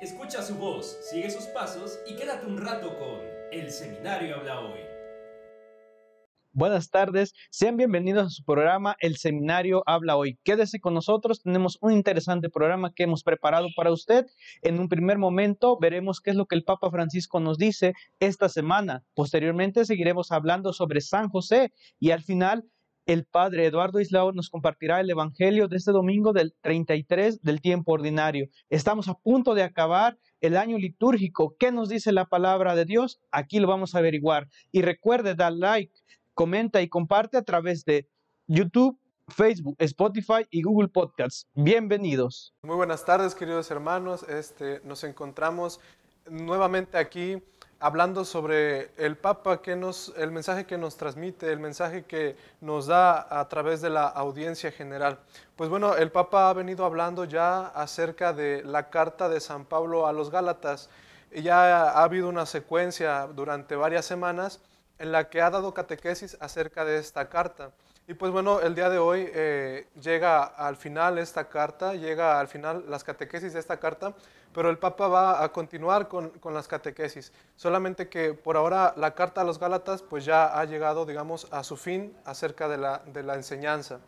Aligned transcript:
Escucha 0.00 0.40
su 0.42 0.54
voz, 0.54 0.96
sigue 1.10 1.28
sus 1.28 1.44
pasos 1.48 2.00
y 2.08 2.16
quédate 2.16 2.46
un 2.46 2.56
rato 2.56 2.98
con 2.98 3.20
El 3.52 3.70
Seminario 3.70 4.34
Habla 4.34 4.60
Hoy. 4.60 4.80
Buenas 6.52 6.88
tardes, 6.88 7.34
sean 7.50 7.76
bienvenidos 7.76 8.26
a 8.26 8.30
su 8.30 8.42
programa 8.42 8.96
El 9.00 9.18
Seminario 9.18 9.82
Habla 9.84 10.16
Hoy. 10.16 10.38
Quédese 10.42 10.80
con 10.80 10.94
nosotros, 10.94 11.42
tenemos 11.42 11.76
un 11.82 11.92
interesante 11.92 12.48
programa 12.48 12.94
que 12.94 13.02
hemos 13.02 13.22
preparado 13.22 13.68
para 13.76 13.92
usted. 13.92 14.24
En 14.62 14.80
un 14.80 14.88
primer 14.88 15.18
momento 15.18 15.76
veremos 15.78 16.22
qué 16.22 16.30
es 16.30 16.36
lo 16.36 16.46
que 16.46 16.56
el 16.56 16.64
Papa 16.64 16.90
Francisco 16.90 17.38
nos 17.38 17.58
dice 17.58 17.92
esta 18.20 18.48
semana. 18.48 19.04
Posteriormente 19.14 19.84
seguiremos 19.84 20.32
hablando 20.32 20.72
sobre 20.72 21.02
San 21.02 21.28
José 21.28 21.74
y 21.98 22.12
al 22.12 22.22
final 22.22 22.64
el 23.06 23.24
Padre 23.24 23.66
Eduardo 23.66 24.00
Islao 24.00 24.32
nos 24.32 24.50
compartirá 24.50 25.00
el 25.00 25.10
Evangelio 25.10 25.68
de 25.68 25.76
este 25.76 25.92
domingo 25.92 26.32
del 26.32 26.54
33 26.60 27.42
del 27.42 27.60
tiempo 27.60 27.92
ordinario. 27.92 28.48
Estamos 28.68 29.08
a 29.08 29.14
punto 29.14 29.54
de 29.54 29.62
acabar 29.62 30.18
el 30.40 30.56
año 30.56 30.78
litúrgico. 30.78 31.56
¿Qué 31.58 31.72
nos 31.72 31.88
dice 31.88 32.12
la 32.12 32.26
palabra 32.26 32.74
de 32.74 32.84
Dios? 32.84 33.20
Aquí 33.30 33.58
lo 33.58 33.68
vamos 33.68 33.94
a 33.94 33.98
averiguar. 33.98 34.48
Y 34.72 34.82
recuerde 34.82 35.34
dar 35.34 35.52
like 35.52 35.92
comenta 36.34 36.80
y 36.80 36.88
comparte 36.88 37.36
a 37.36 37.42
través 37.42 37.84
de 37.84 38.08
YouTube, 38.46 38.98
Facebook, 39.28 39.76
Spotify 39.78 40.46
y 40.50 40.62
Google 40.62 40.88
Podcasts. 40.88 41.46
Bienvenidos. 41.54 42.54
Muy 42.62 42.76
buenas 42.76 43.04
tardes, 43.04 43.34
queridos 43.34 43.70
hermanos. 43.70 44.22
Este, 44.28 44.80
nos 44.84 45.04
encontramos 45.04 45.80
nuevamente 46.28 46.96
aquí 46.96 47.42
hablando 47.80 48.26
sobre 48.26 48.90
el 48.98 49.16
Papa, 49.16 49.62
que 49.62 49.74
nos, 49.74 50.12
el 50.18 50.30
mensaje 50.30 50.66
que 50.66 50.76
nos 50.76 50.98
transmite, 50.98 51.50
el 51.50 51.58
mensaje 51.58 52.04
que 52.04 52.36
nos 52.60 52.86
da 52.86 53.40
a 53.40 53.48
través 53.48 53.80
de 53.80 53.88
la 53.88 54.06
audiencia 54.06 54.70
general. 54.70 55.18
Pues 55.56 55.70
bueno, 55.70 55.96
el 55.96 56.12
Papa 56.12 56.50
ha 56.50 56.52
venido 56.52 56.84
hablando 56.84 57.24
ya 57.24 57.68
acerca 57.68 58.34
de 58.34 58.62
la 58.64 58.90
carta 58.90 59.30
de 59.30 59.40
San 59.40 59.64
Pablo 59.64 60.06
a 60.06 60.12
los 60.12 60.30
Gálatas. 60.30 60.90
Ya 61.34 61.90
ha 61.90 62.02
habido 62.02 62.28
una 62.28 62.44
secuencia 62.44 63.26
durante 63.34 63.76
varias 63.76 64.04
semanas 64.04 64.60
en 64.98 65.12
la 65.12 65.30
que 65.30 65.40
ha 65.40 65.48
dado 65.48 65.72
catequesis 65.72 66.36
acerca 66.40 66.84
de 66.84 66.98
esta 66.98 67.30
carta. 67.30 67.70
Y 68.10 68.14
pues 68.14 68.32
bueno, 68.32 68.60
el 68.60 68.74
día 68.74 68.90
de 68.90 68.98
hoy 68.98 69.30
eh, 69.32 69.86
llega 70.02 70.42
al 70.42 70.74
final 70.74 71.16
esta 71.16 71.48
carta, 71.48 71.94
llega 71.94 72.40
al 72.40 72.48
final 72.48 72.84
las 72.88 73.04
catequesis 73.04 73.52
de 73.52 73.60
esta 73.60 73.78
carta, 73.78 74.14
pero 74.52 74.68
el 74.68 74.78
Papa 74.78 75.06
va 75.06 75.44
a 75.44 75.52
continuar 75.52 76.08
con, 76.08 76.32
las 76.46 76.66
catequesis. 76.66 77.32
Solamente 77.54 78.08
que 78.08 78.34
por 78.34 78.56
ahora 78.56 78.94
la 78.96 79.14
carta 79.14 79.42
a 79.42 79.44
los 79.44 79.60
Gálatas 79.60 80.02
pues 80.02 80.24
ya 80.24 80.58
ha 80.58 80.64
llegado, 80.64 81.06
digamos, 81.06 81.46
a 81.52 81.62
su 81.62 81.76
fin 81.76 82.12
acerca 82.24 82.68
de 82.68 82.78
la, 82.78 83.00
de 83.06 83.22
la 83.22 83.36
enseñanza. 83.36 84.00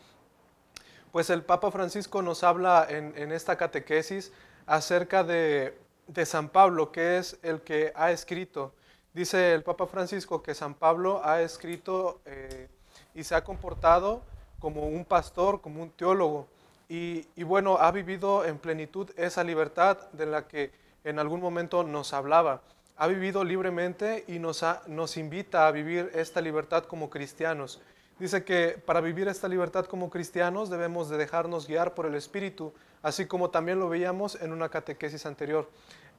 Pues 1.12 1.30
el 1.30 1.44
Papa 1.44 1.70
Francisco 1.70 2.22
nos 2.22 2.42
habla 2.42 2.84
en, 2.90 3.16
en 3.16 3.30
esta 3.30 3.56
catequesis 3.56 4.32
acerca 4.66 5.22
de, 5.22 5.78
de 6.08 6.26
San 6.26 6.48
Pablo, 6.48 6.90
que 6.90 7.18
es 7.18 7.38
el 7.44 7.60
que 7.60 7.92
ha 7.94 8.10
escrito 8.10 8.74
Dice 9.14 9.52
el 9.52 9.62
Papa 9.62 9.86
Francisco 9.86 10.42
que 10.42 10.54
San 10.54 10.72
Pablo 10.72 11.20
ha 11.22 11.42
escrito 11.42 12.22
eh, 12.24 12.68
y 13.14 13.24
se 13.24 13.34
ha 13.34 13.44
comportado 13.44 14.22
como 14.58 14.86
un 14.86 15.04
pastor, 15.04 15.60
como 15.60 15.82
un 15.82 15.90
teólogo, 15.90 16.46
y, 16.88 17.42
bueno, 17.44 17.78
ha 17.80 17.90
vivido 17.90 18.44
en 18.44 18.58
plenitud 18.58 19.08
esa 19.16 19.42
libertad 19.42 19.96
de 20.12 20.26
la 20.26 20.46
que 20.46 20.70
en 21.04 21.18
algún 21.18 21.40
momento 21.40 21.84
nos 21.84 22.12
hablaba. 22.12 22.60
Ha 22.98 23.06
vivido 23.06 23.44
libremente 23.44 24.24
y 24.28 24.38
nos, 24.38 24.62
nos 24.88 25.16
invita 25.16 25.66
a 25.66 25.70
vivir 25.70 26.10
esta 26.14 26.42
libertad 26.42 26.84
como 26.84 27.08
cristianos. 27.08 27.80
Dice 28.18 28.44
que 28.44 28.78
para 28.84 29.00
vivir 29.00 29.26
esta 29.26 29.48
libertad 29.48 29.86
como 29.86 30.10
cristianos 30.10 30.68
debemos 30.68 31.08
de 31.08 31.16
dejarnos 31.16 31.66
guiar 31.66 31.94
por 31.94 32.04
el 32.04 32.14
Espíritu, 32.14 32.74
así 33.02 33.24
como 33.24 33.48
también 33.48 33.80
lo 33.80 33.88
veíamos 33.88 34.34
en 34.42 34.52
una 34.52 34.68
catequesis 34.68 35.24
anterior. 35.24 35.70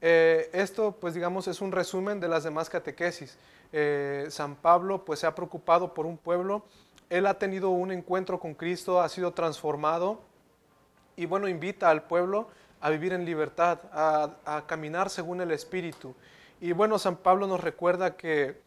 Eh, 0.02 0.50
esto, 0.54 0.98
pues 1.00 1.14
digamos, 1.14 1.48
es 1.48 1.62
un 1.62 1.72
resumen 1.72 2.20
de 2.20 2.28
las 2.28 2.44
demás 2.44 2.70
catequesis. 2.70 3.38
Eh, 3.72 4.26
San 4.30 4.56
Pablo, 4.56 5.06
pues 5.06 5.20
se 5.20 5.28
ha 5.28 5.34
preocupado 5.34 5.94
por 5.94 6.06
un 6.06 6.18
pueblo, 6.18 6.66
él 7.14 7.28
ha 7.28 7.36
tenido 7.36 7.70
un 7.70 7.92
encuentro 7.92 8.40
con 8.40 8.56
Cristo, 8.56 9.00
ha 9.00 9.08
sido 9.08 9.34
transformado 9.34 10.20
y 11.16 11.28
bueno, 11.28 11.48
invita 11.48 11.92
al 11.92 12.02
pueblo 12.02 12.48
a 12.82 12.90
vivir 12.90 13.14
en 13.14 13.24
libertad, 13.24 13.78
a, 13.92 14.64
caminar 14.66 15.12
según 15.12 15.40
el 15.40 15.52
Espíritu. 15.52 16.16
Y 16.60 16.72
bueno, 16.72 16.98
San 16.98 17.18
Pablo 17.18 17.46
nos 17.46 17.62
recuerda 17.62 18.18
que, 18.18 18.60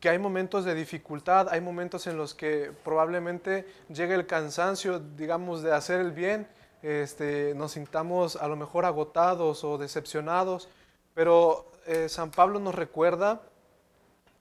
que 0.00 0.10
hay 0.10 0.18
momentos 0.18 0.66
de 0.66 0.74
dificultad, 0.74 1.48
hay 1.48 1.62
momentos 1.62 2.06
en 2.06 2.18
los 2.18 2.34
que 2.34 2.72
probablemente 2.84 3.66
llegue 3.88 4.14
el 4.14 4.26
cansancio, 4.26 4.98
digamos, 4.98 5.62
de 5.62 5.72
hacer 5.72 6.00
el 6.00 6.12
bien, 6.12 6.46
este, 6.82 7.54
nos 7.54 7.72
sintamos 7.72 8.36
a 8.36 8.48
lo 8.48 8.56
mejor 8.56 8.84
agotados 8.84 9.64
o 9.64 9.78
decepcionados, 9.78 10.68
pero 11.14 11.72
eh, 11.86 12.10
San 12.10 12.30
Pablo 12.30 12.60
nos 12.60 12.74
recuerda 12.74 13.40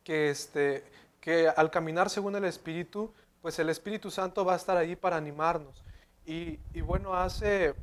que, 0.04 0.30
este, 0.32 0.84
que 1.26 1.50
al 1.50 1.72
caminar 1.72 2.12
según 2.12 2.36
el 2.36 2.46
Espíritu, 2.46 3.12
pues 3.42 3.58
el 3.58 3.70
Espíritu 3.72 4.12
Santo 4.12 4.46
va 4.46 4.54
a 4.54 4.58
estar 4.58 4.78
ahí 4.78 4.96
para 4.96 5.18
animarnos. 5.18 5.84
Y, 6.24 6.60
bueno, 6.82 7.16
hace, 7.16 7.74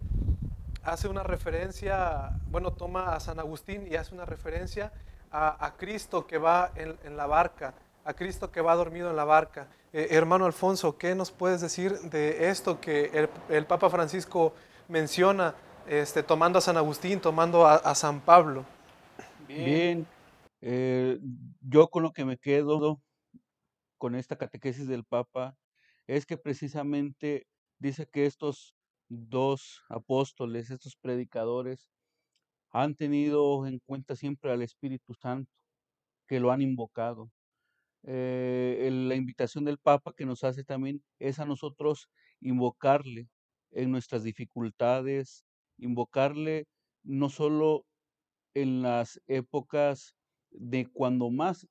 hace 0.84 1.08
una 1.08 1.25
referencia, 1.25 2.30
bueno, 2.47 2.72
toma 2.72 3.16
a 3.16 3.19
San 3.19 3.41
Agustín 3.41 3.88
y 3.91 3.97
hace 3.97 4.14
una 4.14 4.25
referencia 4.25 4.92
a, 5.32 5.75
Cristo 5.76 6.25
que 6.25 6.38
va 6.38 6.70
en 6.76 7.16
la 7.16 7.26
barca, 7.26 7.75
a 8.04 8.14
Cristo 8.14 8.53
que 8.53 8.60
va 8.60 8.76
dormido 8.76 9.10
en 9.10 9.16
la 9.16 9.25
barca. 9.25 9.66
Eh, 9.92 10.06
hermano 10.10 10.47
Alfonso, 10.47 10.97
¿qué 10.97 11.16
nos 11.16 11.32
puedes 11.32 11.60
decir 11.60 11.98
de 11.98 12.48
esto 12.48 12.80
que 12.80 13.28
el, 13.48 13.66
Papa 13.66 13.91
Francisco 13.91 14.54
menciona, 14.86 15.56
este, 15.88 16.22
tomando 16.22 16.60
a 16.60 16.62
San 16.62 16.76
Agustín, 16.76 17.19
tomando 17.19 17.66
a, 17.66 17.92
San 17.97 18.20
Pablo? 18.20 18.64
Bien, 19.48 20.06
eh, 20.60 21.19
yo 21.60 21.88
con 21.88 22.04
lo 22.04 22.12
que 22.12 22.24
me 22.24 22.38
quedo 22.38 23.00
con 24.03 24.17
esta 24.17 24.35
catequesis 24.35 24.89
del 24.89 25.05
Papa 25.05 25.57
es 26.09 26.27
que 26.27 26.37
precisamente 26.37 27.47
dice 27.79 28.09
que 28.13 28.27
estos 28.27 28.75
dos 29.09 29.85
apóstoles, 29.89 30.73
estos 30.73 30.97
predicadores, 30.97 31.89
han 32.71 32.97
tenido 32.97 33.65
en 33.65 33.79
cuenta 33.79 34.17
siempre 34.17 34.51
al 34.51 34.63
Espíritu 34.63 35.15
Santo, 35.15 35.53
que 36.27 36.41
lo 36.41 36.51
han 36.51 36.63
invocado. 36.63 37.31
Eh, 38.03 38.91
la 38.91 39.15
invitación 39.15 39.65
del 39.65 39.79
Papa 39.79 40.13
que 40.17 40.27
nos 40.27 40.43
hace 40.43 40.65
también 40.65 41.05
es 41.21 41.39
a 41.39 41.45
nosotros 41.45 42.09
invocarle 42.41 43.29
en 43.71 43.93
nuestras 43.93 44.25
dificultades, 44.25 45.45
invocarle 45.79 46.67
no 47.05 47.29
solo 47.29 47.87
en 48.53 48.83
las 48.83 49.21
épocas 49.29 50.17
de 50.51 50.89
cuando 50.89 51.31
más 51.31 51.69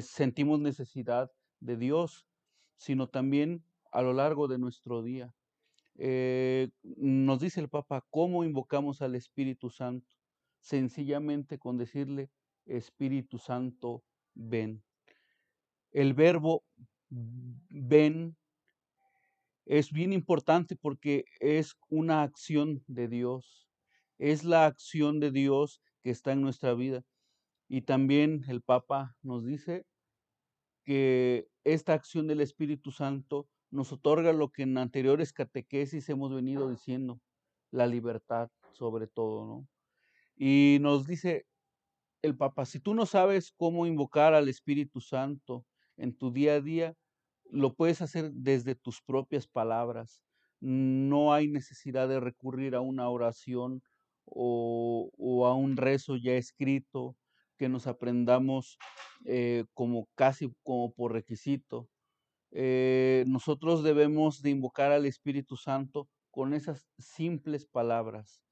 sentimos 0.00 0.60
necesidad 0.60 1.30
de 1.60 1.76
Dios, 1.76 2.26
sino 2.76 3.08
también 3.08 3.64
a 3.92 4.02
lo 4.02 4.12
largo 4.12 4.48
de 4.48 4.58
nuestro 4.58 5.02
día. 5.02 5.34
Eh, 5.96 6.70
nos 6.82 7.40
dice 7.40 7.60
el 7.60 7.68
Papa 7.68 8.04
cómo 8.10 8.44
invocamos 8.44 9.02
al 9.02 9.14
Espíritu 9.14 9.70
Santo, 9.70 10.16
sencillamente 10.60 11.58
con 11.58 11.78
decirle, 11.78 12.30
Espíritu 12.66 13.38
Santo, 13.38 14.02
ven. 14.34 14.82
El 15.92 16.14
verbo 16.14 16.64
ven 17.08 18.36
es 19.66 19.92
bien 19.92 20.12
importante 20.12 20.76
porque 20.76 21.24
es 21.40 21.74
una 21.88 22.22
acción 22.22 22.82
de 22.86 23.08
Dios. 23.08 23.66
Es 24.18 24.44
la 24.44 24.66
acción 24.66 25.20
de 25.20 25.30
Dios 25.30 25.80
que 26.02 26.10
está 26.10 26.32
en 26.32 26.42
nuestra 26.42 26.74
vida. 26.74 27.02
Y 27.68 27.82
también 27.82 28.44
el 28.48 28.62
Papa 28.62 29.16
nos 29.22 29.44
dice 29.44 29.86
que 30.84 31.48
esta 31.64 31.94
acción 31.94 32.26
del 32.26 32.40
Espíritu 32.40 32.90
Santo 32.90 33.48
nos 33.70 33.92
otorga 33.92 34.32
lo 34.32 34.52
que 34.52 34.62
en 34.62 34.78
anteriores 34.78 35.32
catequesis 35.32 36.08
hemos 36.08 36.32
venido 36.34 36.70
diciendo, 36.70 37.20
la 37.70 37.86
libertad 37.86 38.50
sobre 38.72 39.06
todo, 39.06 39.46
¿no? 39.46 39.68
Y 40.36 40.78
nos 40.80 41.06
dice 41.06 41.46
el 42.22 42.36
Papa, 42.36 42.64
si 42.64 42.80
tú 42.80 42.94
no 42.94 43.06
sabes 43.06 43.52
cómo 43.56 43.86
invocar 43.86 44.34
al 44.34 44.48
Espíritu 44.48 45.00
Santo, 45.00 45.66
en 45.96 46.16
tu 46.16 46.32
día 46.32 46.54
a 46.54 46.60
día, 46.60 46.96
lo 47.50 47.74
puedes 47.74 48.00
hacer 48.02 48.32
desde 48.32 48.74
tus 48.74 49.02
propias 49.02 49.46
palabras. 49.46 50.22
No 50.60 51.32
hay 51.32 51.48
necesidad 51.48 52.08
de 52.08 52.20
recurrir 52.20 52.74
a 52.74 52.80
una 52.80 53.08
oración 53.08 53.82
o, 54.24 55.46
a 55.46 55.54
un 55.54 55.76
rezo 55.76 56.16
ya 56.16 56.34
escrito 56.34 57.16
que 57.56 57.68
nos 57.68 57.86
aprendamos 57.86 58.78
eh, 59.24 59.64
como 59.74 60.08
casi 60.14 60.52
como 60.62 60.92
por 60.92 61.12
requisito. 61.12 61.88
Eh, 62.50 63.24
nosotros 63.26 63.82
debemos 63.82 64.42
de 64.42 64.50
invocar 64.50 64.92
al 64.92 65.06
Espíritu 65.06 65.56
Santo 65.56 66.08
con 66.30 66.54
esas 66.54 66.86
simples 66.98 67.66
palabras. 67.66 68.42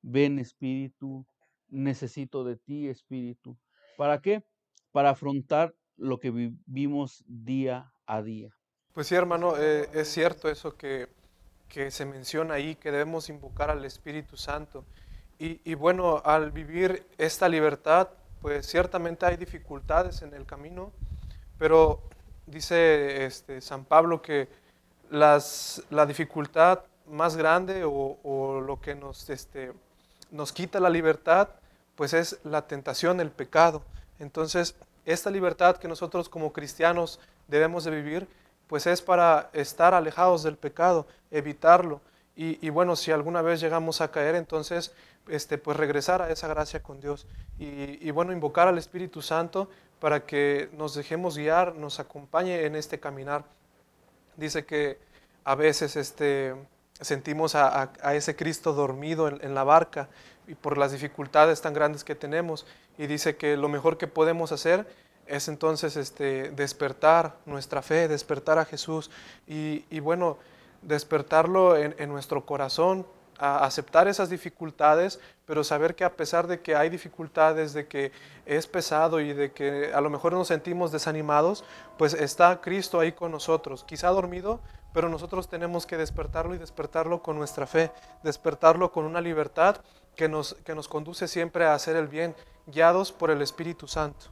Ven 0.00 0.38
Espíritu, 0.38 1.26
necesito 1.68 2.44
de 2.44 2.56
ti 2.56 2.88
Espíritu. 2.88 3.58
¿Para 3.96 4.20
qué? 4.20 4.42
Para 4.90 5.10
afrontar 5.10 5.74
lo 5.96 6.18
que 6.18 6.30
vivimos 6.30 7.24
día 7.26 7.92
a 8.06 8.22
día. 8.22 8.56
Pues 8.92 9.06
sí, 9.06 9.14
hermano, 9.14 9.54
eh, 9.58 9.88
es 9.94 10.08
cierto 10.08 10.48
eso 10.48 10.76
que, 10.76 11.08
que, 11.68 11.90
se 11.90 12.04
menciona 12.04 12.54
ahí, 12.54 12.74
que 12.74 12.90
debemos 12.90 13.28
invocar 13.28 13.70
al 13.70 13.84
Espíritu 13.84 14.36
Santo. 14.36 14.84
Y, 15.38 15.60
y 15.64 15.74
bueno, 15.74 16.22
al 16.24 16.52
vivir 16.52 17.06
esta 17.18 17.48
libertad, 17.48 18.10
pues 18.42 18.66
ciertamente 18.66 19.24
hay 19.24 19.36
dificultades 19.36 20.20
en 20.22 20.34
el 20.34 20.44
camino, 20.44 20.92
pero 21.58 22.02
dice 22.46 23.24
este, 23.24 23.60
San 23.60 23.84
Pablo 23.84 24.20
que 24.20 24.48
la 25.10 26.06
dificultad 26.06 26.80
más 27.06 27.36
grande 27.36 27.84
o, 27.84 28.18
o 28.22 28.60
lo 28.60 28.80
que 28.80 28.94
nos, 28.94 29.30
este, 29.30 29.72
nos 30.30 30.52
quita 30.52 30.80
la 30.80 30.90
libertad, 30.90 31.48
pues 31.94 32.14
es 32.14 32.40
la 32.42 32.66
tentación, 32.66 33.20
el 33.20 33.30
pecado. 33.30 33.82
Entonces, 34.18 34.74
esta 35.04 35.30
libertad 35.30 35.76
que 35.76 35.88
nosotros 35.88 36.28
como 36.28 36.52
cristianos 36.52 37.20
debemos 37.48 37.84
de 37.84 37.90
vivir, 37.90 38.28
pues 38.66 38.86
es 38.86 39.02
para 39.02 39.50
estar 39.52 39.94
alejados 39.94 40.42
del 40.42 40.56
pecado, 40.56 41.06
evitarlo. 41.30 42.00
Y, 42.34 42.70
bueno, 42.70 42.96
si 42.96 43.10
alguna 43.10 43.42
vez 43.42 43.60
llegamos 43.60 44.00
a 44.00 44.10
caer, 44.10 44.36
entonces, 44.36 44.94
este, 45.28 45.58
pues 45.58 45.76
regresar 45.76 46.22
a 46.22 46.30
esa 46.30 46.48
gracia 46.48 46.82
con 46.82 46.98
Dios. 46.98 47.26
Y, 47.58 48.10
bueno, 48.10 48.32
invocar 48.32 48.68
al 48.68 48.78
Espíritu 48.78 49.20
Santo 49.20 49.68
para 50.00 50.24
que 50.24 50.70
nos 50.72 50.94
dejemos 50.94 51.36
guiar, 51.36 51.74
nos 51.74 52.00
acompañe 52.00 52.64
en 52.64 52.74
este 52.74 52.98
caminar. 52.98 53.44
Dice 54.36 54.64
que 54.64 54.98
a 55.44 55.54
veces 55.54 55.94
este, 55.96 56.54
sentimos 57.00 57.54
a, 57.54 57.92
a, 58.00 58.14
ese 58.14 58.34
Cristo 58.34 58.72
dormido 58.72 59.28
en, 59.28 59.38
en 59.44 59.54
la 59.54 59.64
barca 59.64 60.08
y 60.48 60.54
por 60.54 60.78
las 60.78 60.90
dificultades 60.90 61.60
tan 61.60 61.74
grandes 61.74 62.02
que 62.02 62.14
tenemos. 62.14 62.64
Y 62.96 63.08
dice 63.08 63.36
que 63.36 63.58
lo 63.58 63.68
mejor 63.68 63.98
que 63.98 64.06
podemos 64.06 64.52
hacer 64.52 64.86
es 65.26 65.48
entonces 65.48 65.96
este, 65.96 66.50
despertar 66.52 67.36
nuestra 67.44 67.82
fe, 67.82 68.08
despertar 68.08 68.58
a 68.58 68.64
Jesús 68.64 69.10
y 69.46 70.00
bueno, 70.00 70.38
despertarlo 70.82 71.76
en, 71.76 71.94
en, 71.98 72.08
nuestro 72.08 72.44
corazón, 72.44 73.06
a 73.38 73.64
aceptar 73.64 74.06
esas 74.06 74.30
dificultades, 74.30 75.18
pero 75.46 75.64
saber 75.64 75.96
que 75.96 76.04
a 76.04 76.14
pesar 76.14 76.46
de 76.46 76.60
que 76.60 76.76
hay 76.76 76.90
dificultades, 76.90 77.72
de 77.72 77.88
que 77.88 78.12
es 78.46 78.66
pesado 78.66 79.20
y 79.20 79.32
de 79.32 79.52
que 79.52 79.92
a 79.92 80.00
lo 80.00 80.10
mejor 80.10 80.32
nos 80.32 80.48
sentimos 80.48 80.92
desanimados, 80.92 81.64
pues 81.98 82.14
está 82.14 82.60
Cristo 82.60 83.00
ahí 83.00 83.12
con 83.12 83.32
nosotros, 83.32 83.82
quizá 83.84 84.08
dormido, 84.10 84.60
pero 84.92 85.08
nosotros 85.08 85.48
tenemos 85.48 85.86
que 85.86 85.96
despertarlo 85.96 86.54
y 86.54 86.58
despertarlo 86.58 87.22
con 87.22 87.36
nuestra 87.36 87.66
fe, 87.66 87.90
despertarlo 88.22 88.92
con 88.92 89.04
una 89.04 89.20
libertad 89.20 89.78
que 90.14 90.28
nos, 90.28 90.54
que 90.64 90.74
nos 90.74 90.88
conduce 90.88 91.26
siempre 91.26 91.64
a 91.64 91.74
hacer 91.74 91.96
el 91.96 92.08
bien, 92.08 92.36
guiados 92.66 93.12
por 93.12 93.30
el 93.30 93.42
Espíritu 93.42 93.88
Santo. 93.88 94.26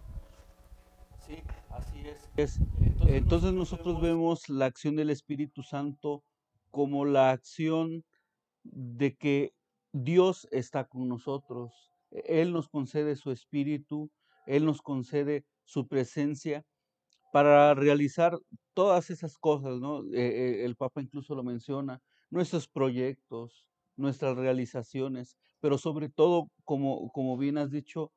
Sí, 1.26 1.43
así 1.70 2.06
es. 2.06 2.29
es. 2.37 2.56
Entonces, 2.81 3.17
Entonces 3.17 3.52
nosotros 3.52 4.00
vemos 4.00 4.49
la 4.49 4.67
acción 4.67 4.94
del 4.97 5.11
Espíritu 5.11 5.62
Santo 5.62 6.23
como 6.70 7.05
la 7.05 7.31
acción 7.31 8.05
de 8.64 9.17
que 9.17 9.52
Dios 9.93 10.49
está 10.50 10.84
con 10.84 11.08
nosotros. 11.08 11.93
Él 12.11 12.52
nos 12.52 12.69
concede 12.69 13.17
su 13.17 13.31
espíritu, 13.31 14.11
Él 14.46 14.64
nos 14.64 14.82
concede 14.82 15.44
su 15.64 15.87
presencia 15.88 16.64
para 17.32 17.75
realizar 17.75 18.38
todas 18.75 19.11
esas 19.11 19.38
cosas, 19.38 19.81
¿no? 19.81 20.02
Eh, 20.12 20.64
el 20.64 20.76
Papa 20.76 21.02
incluso 21.02 21.34
lo 21.34 21.44
menciona, 21.44 22.00
nuestros 22.31 22.69
proyectos, 22.69 23.66
nuestras 23.96 24.37
realizaciones, 24.37 25.37
pero 25.61 25.78
sobre 25.78 26.08
todo, 26.08 26.50
como, 26.64 27.11
como 27.12 27.37
bien 27.37 27.58
has 27.58 27.70
dicho, 27.70 28.12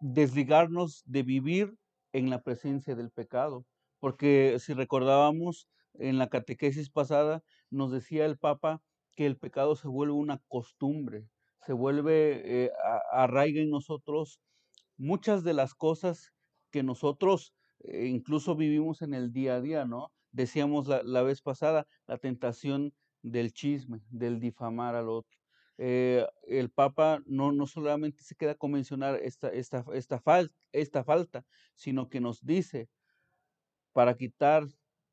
desligarnos 0.00 1.02
de 1.06 1.22
vivir 1.22 1.74
en 2.12 2.30
la 2.30 2.42
presencia 2.42 2.94
del 2.94 3.10
pecado. 3.10 3.64
Porque 4.00 4.58
si 4.58 4.74
recordábamos 4.74 5.68
en 5.94 6.18
la 6.18 6.28
catequesis 6.28 6.90
pasada, 6.90 7.42
nos 7.70 7.92
decía 7.92 8.26
el 8.26 8.38
Papa 8.38 8.82
que 9.16 9.26
el 9.26 9.36
pecado 9.36 9.76
se 9.76 9.88
vuelve 9.88 10.14
una 10.14 10.42
costumbre, 10.48 11.28
se 11.66 11.72
vuelve, 11.72 12.64
eh, 12.66 12.72
arraiga 13.12 13.60
en 13.60 13.70
nosotros 13.70 14.40
muchas 14.96 15.44
de 15.44 15.54
las 15.54 15.74
cosas 15.74 16.32
que 16.70 16.82
nosotros 16.82 17.54
eh, 17.80 18.06
incluso 18.06 18.56
vivimos 18.56 19.02
en 19.02 19.14
el 19.14 19.32
día 19.32 19.56
a 19.56 19.60
día, 19.60 19.84
¿no? 19.84 20.12
Decíamos 20.32 20.88
la, 20.88 21.02
la, 21.02 21.22
vez 21.22 21.42
pasada, 21.42 21.86
la 22.06 22.18
tentación 22.18 22.92
del 23.22 23.52
chisme, 23.52 24.00
del 24.10 24.40
difamar 24.40 24.94
al 24.94 25.08
otro. 25.08 25.38
Eh, 25.76 26.26
el 26.46 26.70
Papa 26.70 27.20
no, 27.26 27.50
no 27.52 27.66
solamente 27.66 28.22
se 28.22 28.36
queda 28.36 28.54
con 28.54 28.72
mencionar 28.72 29.16
esta, 29.16 29.48
esta, 29.48 29.84
esta, 29.92 30.20
fal 30.20 30.52
esta 30.72 31.02
falta, 31.02 31.44
sino 31.74 32.08
que 32.08 32.20
nos 32.20 32.44
dice, 32.44 32.88
para 33.92 34.16
quitar 34.16 34.64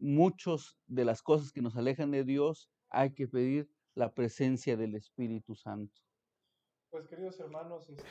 muchas 0.01 0.77
de 0.87 1.05
las 1.05 1.21
cosas 1.21 1.51
que 1.51 1.61
nos 1.61 1.77
alejan 1.77 2.11
de 2.11 2.23
Dios, 2.23 2.69
hay 2.89 3.13
que 3.13 3.27
pedir 3.27 3.69
la 3.95 4.13
presencia 4.13 4.75
del 4.75 4.95
Espíritu 4.95 5.55
Santo. 5.55 6.01
Pues 6.89 7.07
queridos 7.07 7.39
hermanos, 7.39 7.87
este... 7.87 8.03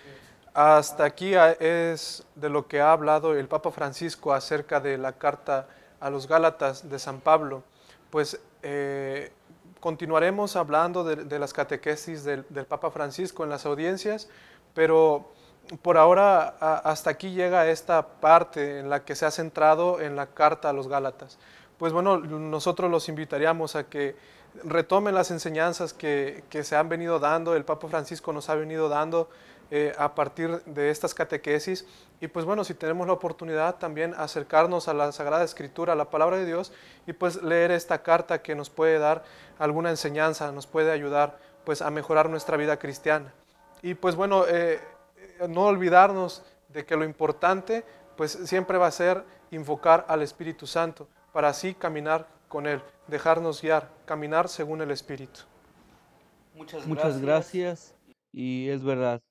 hasta 0.55 1.05
aquí 1.05 1.35
es 1.35 2.27
de 2.35 2.49
lo 2.49 2.67
que 2.67 2.81
ha 2.81 2.93
hablado 2.93 3.37
el 3.37 3.47
Papa 3.47 3.71
Francisco 3.71 4.33
acerca 4.33 4.81
de 4.81 4.97
la 4.97 5.19
carta 5.19 5.69
a 6.01 6.09
los 6.09 6.27
Gálatas 6.27 6.89
de 6.89 6.99
San 6.99 7.21
Pablo. 7.21 7.63
Pues 8.11 8.41
eh, 8.63 9.33
continuaremos 9.81 10.57
hablando 10.57 11.05
de, 11.05 11.17
de 11.17 11.39
las 11.39 11.53
catequesis 11.53 12.25
del, 12.25 12.47
del, 12.49 12.65
Papa 12.65 12.91
Francisco 12.91 13.45
en 13.45 13.51
las 13.51 13.67
audiencias, 13.67 14.31
pero 14.73 15.31
por 15.83 15.99
ahora 15.99 16.57
a, 16.61 16.77
hasta 16.79 17.11
aquí 17.11 17.33
llega 17.33 17.69
esta 17.69 18.21
parte 18.21 18.79
en 18.79 18.89
la 18.89 19.05
que 19.05 19.15
se 19.15 19.27
ha 19.27 19.31
centrado 19.31 20.01
en 20.01 20.17
la 20.17 20.27
carta 20.27 20.71
a 20.71 20.73
los 20.73 20.89
Gálatas. 20.89 21.39
Pues 21.81 21.94
bueno, 21.94 22.19
nosotros 22.19 22.91
los 22.91 23.09
invitaríamos 23.09 23.75
a 23.75 23.88
que 23.88 24.15
retomen 24.65 25.15
las 25.15 25.31
enseñanzas 25.31 25.94
que, 25.94 26.44
se 26.62 26.77
han 26.77 26.91
venido 26.91 27.19
dando, 27.19 27.56
el 27.56 27.65
Papa 27.65 27.88
Francisco 27.88 28.35
nos 28.35 28.50
ha 28.50 28.55
venido 28.55 28.91
dando 28.91 29.31
eh, 29.71 29.94
a 29.97 30.15
partir 30.15 30.62
de 30.65 30.91
estas 30.91 31.15
catequesis. 31.15 31.87
Y 32.21 32.29
pues 32.29 32.44
bueno, 32.44 32.65
si 32.65 32.75
tenemos 32.75 33.06
la 33.06 33.15
oportunidad 33.15 33.77
también 33.77 34.12
acercarnos 34.19 34.88
a 34.88 34.93
la 34.93 35.11
Sagrada 35.11 35.43
Escritura, 35.43 35.94
a 35.94 35.97
la 35.97 36.11
palabra 36.11 36.37
de 36.37 36.44
Dios, 36.44 36.71
y 37.06 37.15
pues 37.15 37.43
leer 37.43 37.71
esta 37.71 38.03
carta 38.03 38.43
que 38.43 38.55
nos 38.55 38.69
puede 38.69 38.99
dar 38.99 39.25
alguna 39.59 39.88
enseñanza, 39.88 40.53
nos 40.53 40.67
puede 40.67 40.93
ayudar 40.93 41.38
pues 41.65 41.81
a 41.81 41.88
mejorar 41.88 42.29
nuestra 42.29 42.59
vida 42.59 42.79
cristiana. 42.79 43.33
Y 43.81 43.94
pues 43.94 44.17
bueno, 44.17 44.44
eh, 44.47 44.83
no 45.49 45.62
olvidarnos 45.62 46.43
de 46.69 46.85
que 46.85 46.94
lo 46.94 47.06
importante 47.06 47.87
pues 48.19 48.33
siempre 48.44 48.76
va 48.76 48.88
a 48.88 48.91
ser 48.91 49.25
invocar 49.50 50.05
al 50.09 50.21
Espíritu 50.21 50.67
Santo 50.67 51.09
para 51.32 51.49
así 51.49 51.75
caminar 51.75 52.29
con 52.49 52.67
Él, 52.67 52.82
dejarnos 53.06 53.62
guiar, 53.62 53.91
caminar 54.06 54.49
según 54.49 54.81
el 54.81 54.91
Espíritu. 54.91 55.41
Muchas 56.55 56.87
gracias. 56.87 56.88
Muchas 56.88 57.21
gracias. 57.21 57.97
Y 58.32 58.69
es 58.69 58.82
verdad, 58.82 59.23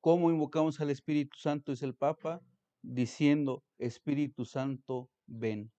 ¿cómo 0.00 0.30
invocamos 0.30 0.80
al 0.80 0.90
Espíritu 0.90 1.36
Santo? 1.38 1.72
Es 1.72 1.82
el 1.82 1.94
Papa 1.94 2.40
diciendo, 2.82 3.62
Espíritu 3.78 4.44
Santo, 4.44 5.10
ven. 5.26 5.72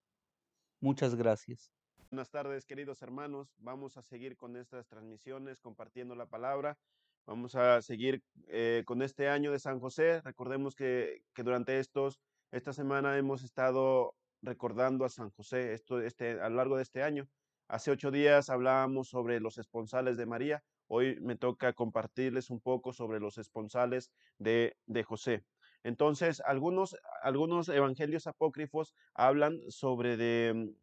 Muchas 0.81 1.15
gracias. 1.15 1.71
Buenas 2.11 2.29
tardes, 2.29 2.65
queridos 2.65 3.01
hermanos. 3.01 3.53
Vamos 3.57 3.97
a 3.97 4.01
seguir 4.01 4.37
con 4.37 4.55
estas 4.55 4.87
transmisiones, 4.87 5.59
compartiendo 5.59 6.15
la 6.15 6.25
palabra. 6.25 6.77
Vamos 7.25 7.55
a 7.55 7.81
seguir 7.81 8.23
eh, 8.47 8.83
con 8.85 9.01
este 9.01 9.27
año 9.27 9.51
de 9.51 9.59
San 9.59 9.79
José. 9.79 10.21
Recordemos 10.21 10.75
que, 10.75 11.23
que 11.33 11.43
durante 11.43 11.79
estos, 11.79 12.21
esta 12.51 12.71
semana 12.71 13.17
hemos 13.17 13.43
estado 13.43 14.15
recordando 14.41 15.05
a 15.05 15.09
San 15.09 15.29
José 15.31 15.73
esto, 15.73 16.01
este, 16.01 16.39
a 16.39 16.49
lo 16.49 16.57
largo 16.57 16.77
de 16.77 16.83
este 16.83 17.03
año. 17.03 17.27
Hace 17.67 17.91
ocho 17.91 18.11
días 18.11 18.49
hablábamos 18.49 19.09
sobre 19.09 19.39
los 19.39 19.57
esponsales 19.57 20.17
de 20.17 20.25
María. 20.25 20.63
Hoy 20.87 21.19
me 21.19 21.35
toca 21.35 21.73
compartirles 21.73 22.49
un 22.49 22.61
poco 22.61 22.93
sobre 22.93 23.19
los 23.19 23.37
esponsales 23.37 24.11
de, 24.37 24.77
de 24.85 25.03
José. 25.03 25.43
Entonces, 25.83 26.41
algunos, 26.45 26.95
algunos 27.21 27.69
evangelios 27.69 28.27
apócrifos 28.27 28.93
hablan 29.13 29.59
sobre, 29.69 30.17
de, 30.17 30.73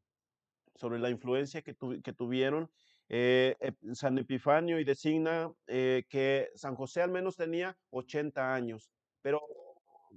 sobre 0.75 0.99
la 0.99 1.11
influencia 1.11 1.63
que, 1.63 1.75
tu, 1.75 2.01
que 2.03 2.13
tuvieron 2.13 2.71
eh, 3.09 3.57
San 3.93 4.19
Epifanio 4.19 4.81
y 4.81 4.85
designa 4.85 5.53
eh, 5.67 6.05
que 6.09 6.51
San 6.55 6.75
José 6.75 7.03
al 7.03 7.11
menos 7.11 7.37
tenía 7.37 7.77
80 7.91 8.55
años, 8.55 8.91
pero 9.21 9.43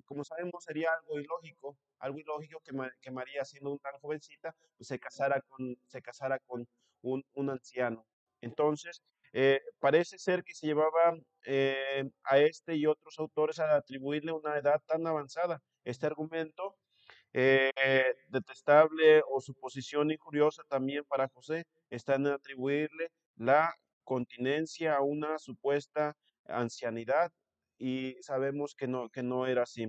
como 0.05 0.23
sabemos 0.23 0.63
sería 0.63 0.89
algo 0.93 1.19
ilógico 1.19 1.77
algo 1.99 2.19
ilógico 2.19 2.61
que, 2.61 2.71
que 3.01 3.11
María, 3.11 3.45
siendo 3.45 3.71
un 3.71 3.79
tan 3.79 3.99
jovencita, 3.99 4.55
pues 4.77 4.87
se 4.87 4.99
casara 4.99 5.41
con, 5.41 5.77
se 5.87 6.01
casara 6.01 6.39
con 6.39 6.67
un, 7.01 7.23
un 7.33 7.49
anciano. 7.49 8.05
Entonces, 8.41 9.01
eh, 9.33 9.61
parece 9.79 10.17
ser 10.17 10.43
que 10.43 10.53
se 10.53 10.67
llevaba 10.67 11.17
eh, 11.45 12.09
a 12.23 12.37
este 12.39 12.75
y 12.75 12.85
otros 12.85 13.17
autores 13.19 13.59
a 13.59 13.75
atribuirle 13.75 14.31
una 14.31 14.57
edad 14.57 14.81
tan 14.85 15.05
avanzada. 15.07 15.61
Este 15.83 16.05
argumento, 16.05 16.75
eh, 17.33 17.71
detestable 18.29 19.21
o 19.29 19.41
su 19.41 19.53
posición 19.55 20.11
injuriosa 20.11 20.63
también 20.69 21.03
para 21.05 21.29
José, 21.29 21.65
está 21.89 22.15
en 22.15 22.27
atribuirle 22.27 23.11
la 23.35 23.73
continencia 24.03 24.95
a 24.95 25.01
una 25.01 25.37
supuesta 25.39 26.15
ancianidad 26.45 27.31
y 27.77 28.15
sabemos 28.21 28.75
que 28.75 28.87
no, 28.87 29.09
que 29.09 29.23
no 29.23 29.45
era 29.47 29.63
así. 29.63 29.87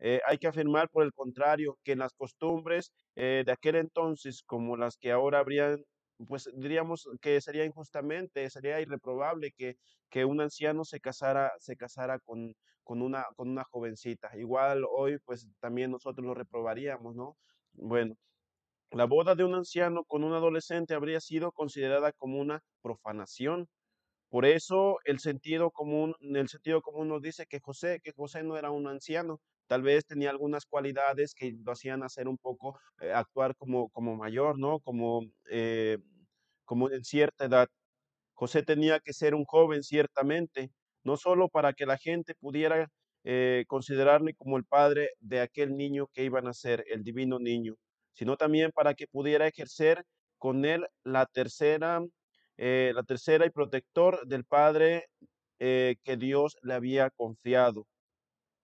Eh, 0.00 0.20
hay 0.26 0.38
que 0.38 0.48
afirmar, 0.48 0.88
por 0.90 1.04
el 1.04 1.12
contrario, 1.12 1.78
que 1.84 1.96
las 1.96 2.12
costumbres 2.14 2.92
eh, 3.16 3.42
de 3.46 3.52
aquel 3.52 3.76
entonces, 3.76 4.42
como 4.44 4.76
las 4.76 4.96
que 4.96 5.12
ahora 5.12 5.40
habrían 5.40 5.84
pues 6.26 6.50
diríamos 6.54 7.08
que 7.20 7.40
sería 7.40 7.64
injustamente, 7.64 8.50
sería 8.50 8.80
irreprobable 8.80 9.52
que, 9.52 9.76
que 10.10 10.24
un 10.24 10.40
anciano 10.40 10.84
se 10.84 11.00
casara, 11.00 11.52
se 11.60 11.76
casara 11.76 12.18
con, 12.18 12.54
con, 12.82 13.02
una, 13.02 13.24
con 13.36 13.48
una 13.50 13.64
jovencita. 13.64 14.30
Igual 14.36 14.84
hoy, 14.90 15.18
pues 15.24 15.46
también 15.60 15.90
nosotros 15.92 16.26
lo 16.26 16.34
reprobaríamos, 16.34 17.14
¿no? 17.14 17.36
Bueno, 17.72 18.16
la 18.92 19.04
boda 19.06 19.34
de 19.34 19.44
un 19.44 19.54
anciano 19.54 20.04
con 20.04 20.24
un 20.24 20.32
adolescente 20.34 20.94
habría 20.94 21.20
sido 21.20 21.52
considerada 21.52 22.12
como 22.12 22.40
una 22.40 22.62
profanación. 22.82 23.68
Por 24.30 24.44
eso 24.44 24.98
el 25.04 25.20
sentido 25.20 25.70
común, 25.70 26.14
el 26.20 26.48
sentido 26.48 26.82
común 26.82 27.08
nos 27.08 27.22
dice 27.22 27.46
que 27.46 27.60
José, 27.60 28.00
que 28.02 28.12
José 28.12 28.42
no 28.42 28.56
era 28.58 28.70
un 28.70 28.86
anciano, 28.86 29.40
tal 29.68 29.82
vez 29.82 30.04
tenía 30.06 30.30
algunas 30.30 30.66
cualidades 30.66 31.34
que 31.34 31.54
lo 31.64 31.72
hacían 31.72 32.02
hacer 32.02 32.28
un 32.28 32.38
poco, 32.38 32.78
eh, 33.00 33.12
actuar 33.12 33.56
como, 33.56 33.88
como 33.90 34.16
mayor, 34.16 34.58
¿no? 34.58 34.80
Como, 34.80 35.22
eh, 35.50 35.98
como 36.64 36.90
en 36.90 37.04
cierta 37.04 37.46
edad. 37.46 37.68
José 38.34 38.62
tenía 38.62 39.00
que 39.00 39.12
ser 39.14 39.34
un 39.34 39.44
joven, 39.44 39.82
ciertamente, 39.82 40.70
no 41.04 41.16
solo 41.16 41.48
para 41.48 41.72
que 41.74 41.86
la 41.86 41.98
gente 41.98 42.34
pudiera 42.36 42.88
eh, 43.24 43.64
considerarle 43.68 44.34
como 44.34 44.56
el 44.58 44.64
padre 44.64 45.10
de 45.20 45.40
aquel 45.40 45.76
niño 45.76 46.08
que 46.12 46.24
iban 46.24 46.46
a 46.48 46.52
ser, 46.54 46.84
el 46.88 47.02
divino 47.04 47.38
niño, 47.38 47.74
sino 48.14 48.36
también 48.36 48.72
para 48.72 48.94
que 48.94 49.06
pudiera 49.08 49.46
ejercer 49.48 50.04
con 50.38 50.64
él 50.64 50.86
la 51.04 51.26
tercera, 51.26 52.00
eh, 52.58 52.90
la 52.92 53.04
tercera 53.04 53.46
y 53.46 53.50
protector 53.50 54.26
del 54.26 54.44
Padre 54.44 55.06
eh, 55.60 55.96
que 56.02 56.16
Dios 56.16 56.56
le 56.62 56.74
había 56.74 57.08
confiado. 57.10 57.86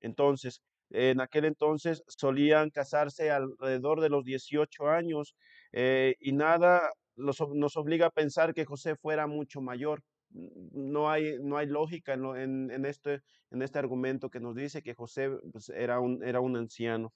Entonces, 0.00 0.60
en 0.90 1.20
aquel 1.20 1.44
entonces 1.44 2.02
solían 2.08 2.70
casarse 2.70 3.30
alrededor 3.30 4.00
de 4.00 4.10
los 4.10 4.24
18 4.24 4.88
años 4.88 5.36
eh, 5.72 6.16
y 6.20 6.32
nada 6.32 6.90
nos 7.16 7.76
obliga 7.76 8.06
a 8.06 8.10
pensar 8.10 8.52
que 8.52 8.64
José 8.64 8.96
fuera 8.96 9.28
mucho 9.28 9.60
mayor. 9.60 10.02
No 10.30 11.08
hay, 11.08 11.36
no 11.40 11.56
hay 11.56 11.66
lógica 11.66 12.14
en, 12.14 12.70
en, 12.72 12.84
este, 12.84 13.20
en 13.52 13.62
este 13.62 13.78
argumento 13.78 14.30
que 14.30 14.40
nos 14.40 14.56
dice 14.56 14.82
que 14.82 14.94
José 14.94 15.30
pues, 15.52 15.68
era, 15.68 16.00
un, 16.00 16.24
era 16.24 16.40
un 16.40 16.56
anciano. 16.56 17.12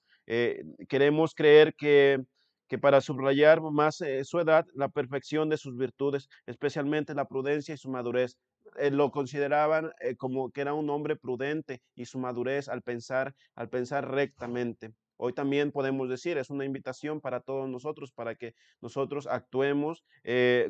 Queremos 0.89 1.35
creer 1.35 1.75
que, 1.75 2.21
que, 2.69 2.79
para 2.79 3.01
subrayar 3.01 3.61
más 3.61 4.01
eh, 4.01 4.25
su 4.25 4.39
edad, 4.39 4.67
la 4.75 4.89
perfección 4.89 5.49
de 5.49 5.57
sus 5.57 5.77
virtudes, 5.77 6.29
especialmente 6.47 7.15
la 7.15 7.27
prudencia 7.27 7.75
y 7.75 7.79
su 7.79 7.91
madurez. 7.91 8.39
Eh, 8.77 8.91
lo 8.91 9.11
consideraban 9.11 9.93
como 10.19 10.51
que 10.51 10.61
era 10.61 10.75
un 10.75 10.91
hombre 10.91 11.17
prudente 11.17 11.81
y 11.95 12.05
su 12.05 12.19
madurez 12.19 12.69
al 12.69 12.83
pensar, 12.83 13.35
al 13.55 13.69
pensar 13.71 14.11
rectamente. 14.11 14.93
Hoy 15.17 15.33
también 15.33 15.73
podemos 15.73 16.09
decir, 16.09 16.39
es 16.39 16.51
una 16.51 16.65
invitación 16.65 17.21
para 17.21 17.41
todos 17.41 17.69
nosotros, 17.69 18.13
para 18.13 18.37
que 18.37 18.55
nosotros 18.81 19.27
actuemos 19.27 20.05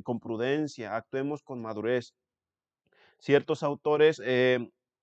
con 0.04 0.20
prudencia, 0.20 0.96
actuemos 0.96 1.42
con 1.42 1.60
madurez. 1.60 2.14
Ciertos 3.18 3.62
autores 3.62 4.22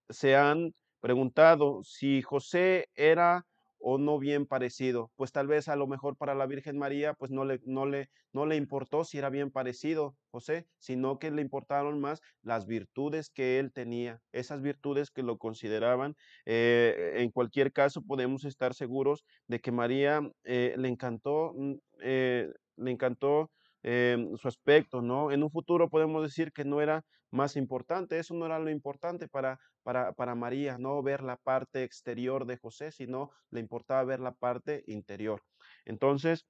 se 0.09 0.35
han 0.35 0.73
preguntado 0.99 1.83
si 1.83 2.23
José 2.23 2.89
era 2.95 3.45
o 3.87 3.99
no 3.99 4.17
bien 4.17 4.47
parecido. 4.47 5.11
Pues 5.15 5.31
tal 5.31 5.45
vez 5.45 5.67
a 5.67 5.75
lo 5.75 5.85
mejor 5.85 6.17
para 6.17 6.33
la 6.33 6.47
Virgen 6.47 6.75
María, 6.79 7.13
pues 7.13 7.29
no 7.29 7.45
le, 7.45 7.59
no 7.65 7.85
le, 7.85 8.09
no 8.33 8.47
le 8.47 8.55
importó 8.55 9.03
si 9.03 9.19
era 9.19 9.29
bien 9.29 9.51
parecido 9.51 10.17
José, 10.31 10.65
sino 10.79 11.19
que 11.19 11.29
le 11.29 11.43
importaron 11.43 12.01
más 12.01 12.19
las 12.41 12.65
virtudes 12.65 13.29
que 13.29 13.59
él 13.59 13.71
tenía, 13.71 14.21
esas 14.31 14.63
virtudes 14.63 15.11
que 15.11 15.21
lo 15.21 15.37
consideraban. 15.37 16.15
Eh, 16.47 17.13
en 17.17 17.29
cualquier 17.29 17.71
caso, 17.73 18.01
podemos 18.01 18.43
estar 18.43 18.73
seguros 18.73 19.23
de 19.47 19.59
que 19.59 19.71
María 19.71 20.19
eh, 20.45 20.73
le 20.79 20.87
encantó, 20.89 21.53
mm, 21.55 21.73
eh, 22.01 22.51
le 22.77 22.91
encantó 22.91 23.51
su 23.83 24.47
aspecto, 24.47 25.03
¿no? 25.03 25.31
En 25.31 25.43
un 25.43 25.51
futuro 25.51 25.91
podemos 25.91 26.23
decir 26.23 26.51
que 26.51 26.65
no 26.65 26.81
era 26.81 27.05
más 27.35 27.55
importante. 27.55 28.19
Eso 28.19 28.33
no 28.33 28.45
era 28.45 28.59
lo 28.59 28.69
importante 28.71 29.27
para, 29.27 29.59
para, 29.83 30.13
para 30.13 30.35
María, 30.35 30.77
no 30.79 31.01
ver 31.03 31.21
la 31.23 31.37
parte 31.37 31.83
exterior 31.83 32.45
de 32.45 32.57
José, 32.57 32.91
sino 32.91 33.31
le 33.51 33.59
importaba 33.59 34.03
ver 34.03 34.19
la 34.19 34.33
parte 34.33 34.83
interior. 34.87 35.43
Entonces, 35.85 36.47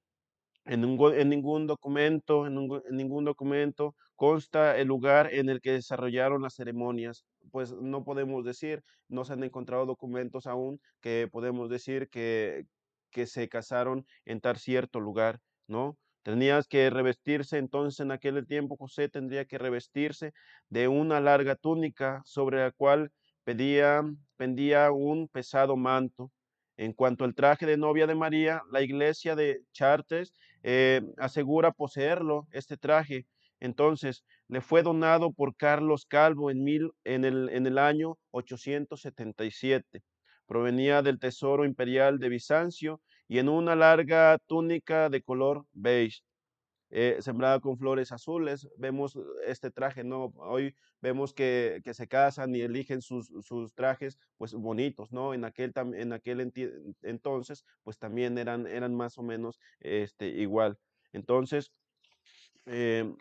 en, 0.65 0.83
en, 0.83 1.29
ningún 1.29 1.67
documento, 1.67 2.47
en, 2.47 2.57
en, 2.57 2.97
ningún 2.97 3.25
documento 3.25 3.95
consta 4.15 4.77
el 4.77 4.87
lugar 4.87 5.33
en 5.33 5.49
el 5.49 5.61
que 5.61 5.73
desarrollaron 5.73 6.41
las 6.41 6.55
ceremonias. 6.55 7.25
Pues 7.51 7.73
no 7.73 8.03
podemos 8.03 8.43
decir, 8.45 8.83
no 9.07 9.25
se 9.25 9.33
han 9.33 9.43
encontrado 9.43 9.85
documentos 9.85 10.47
aún 10.47 10.79
que 11.01 11.27
podemos 11.31 11.69
decir 11.69 12.09
que, 12.09 12.65
que 13.11 13.27
se 13.27 13.47
casaron 13.49 14.05
en 14.25 14.41
tal 14.41 14.57
cierto 14.57 14.99
lugar, 14.99 15.39
¿no? 15.67 15.97
Tenías 16.25 16.67
que 16.67 16.89
revestirse, 16.89 17.59
entonces 17.59 17.99
en 17.99 18.11
aquel 18.11 18.47
tiempo 18.47 18.77
José 18.77 19.09
tendría 19.09 19.45
que 19.45 19.59
revestirse 19.59 20.33
de 20.69 20.87
una 20.87 21.19
larga 21.19 21.55
túnica 21.55 22.23
sobre 22.25 22.61
la 22.61 22.71
cual 22.71 23.11
pendía 23.43 24.01
un 24.91 25.27
pesado 25.27 25.77
manto. 25.77 26.31
En 26.77 26.93
cuanto 26.93 27.25
al 27.25 27.35
traje 27.35 27.67
de 27.67 27.77
novia 27.77 28.07
de 28.07 28.15
María, 28.15 28.63
la 28.71 28.81
iglesia 28.81 29.35
de 29.35 29.61
Chartres 29.71 30.33
eh, 30.63 31.03
asegura 31.17 31.71
poseerlo, 31.71 32.47
este 32.51 32.75
traje. 32.75 33.27
Entonces, 33.59 34.25
le 34.47 34.61
fue 34.61 34.81
donado 34.81 35.31
por 35.31 35.55
Carlos 35.55 36.07
Calvo 36.07 36.49
en, 36.49 36.63
mil, 36.63 36.89
en, 37.03 37.23
el, 37.23 37.49
en 37.49 37.67
el 37.67 37.77
año 37.77 38.17
877. 38.31 40.01
Provenía 40.47 41.03
del 41.03 41.19
tesoro 41.19 41.65
imperial 41.65 42.17
de 42.17 42.29
Bizancio 42.29 42.99
y 43.27 43.39
en 43.39 43.49
una 43.49 43.75
larga 43.75 44.37
túnica 44.47 45.09
de 45.09 45.21
color 45.21 45.65
beige, 45.73 46.21
eh, 46.91 47.17
sembrada 47.19 47.59
con 47.59 47.77
flores 47.77 48.11
azules. 48.11 48.69
Vemos 48.77 49.17
este 49.45 49.71
traje, 49.71 50.03
¿no? 50.03 50.31
Hoy 50.37 50.75
vemos 51.01 51.33
que, 51.33 51.81
se 51.91 52.07
casan 52.07 52.55
y 52.55 52.61
eligen 52.61 53.01
sus, 53.01 53.29
trajes, 53.73 54.17
pues 54.37 54.53
bonitos, 54.53 55.11
¿no? 55.11 55.33
En 55.33 55.45
aquel, 55.45 55.73
en 55.75 56.13
aquel 56.13 56.51
entonces, 57.01 57.65
pues 57.83 57.97
también 57.97 58.37
eran, 58.37 58.67
eran 58.67 58.95
más 58.95 59.17
o 59.17 59.23
menos 59.23 59.59
este, 59.79 60.27
igual. 60.27 60.77
Entonces, 61.11 61.71
em, 62.65 63.17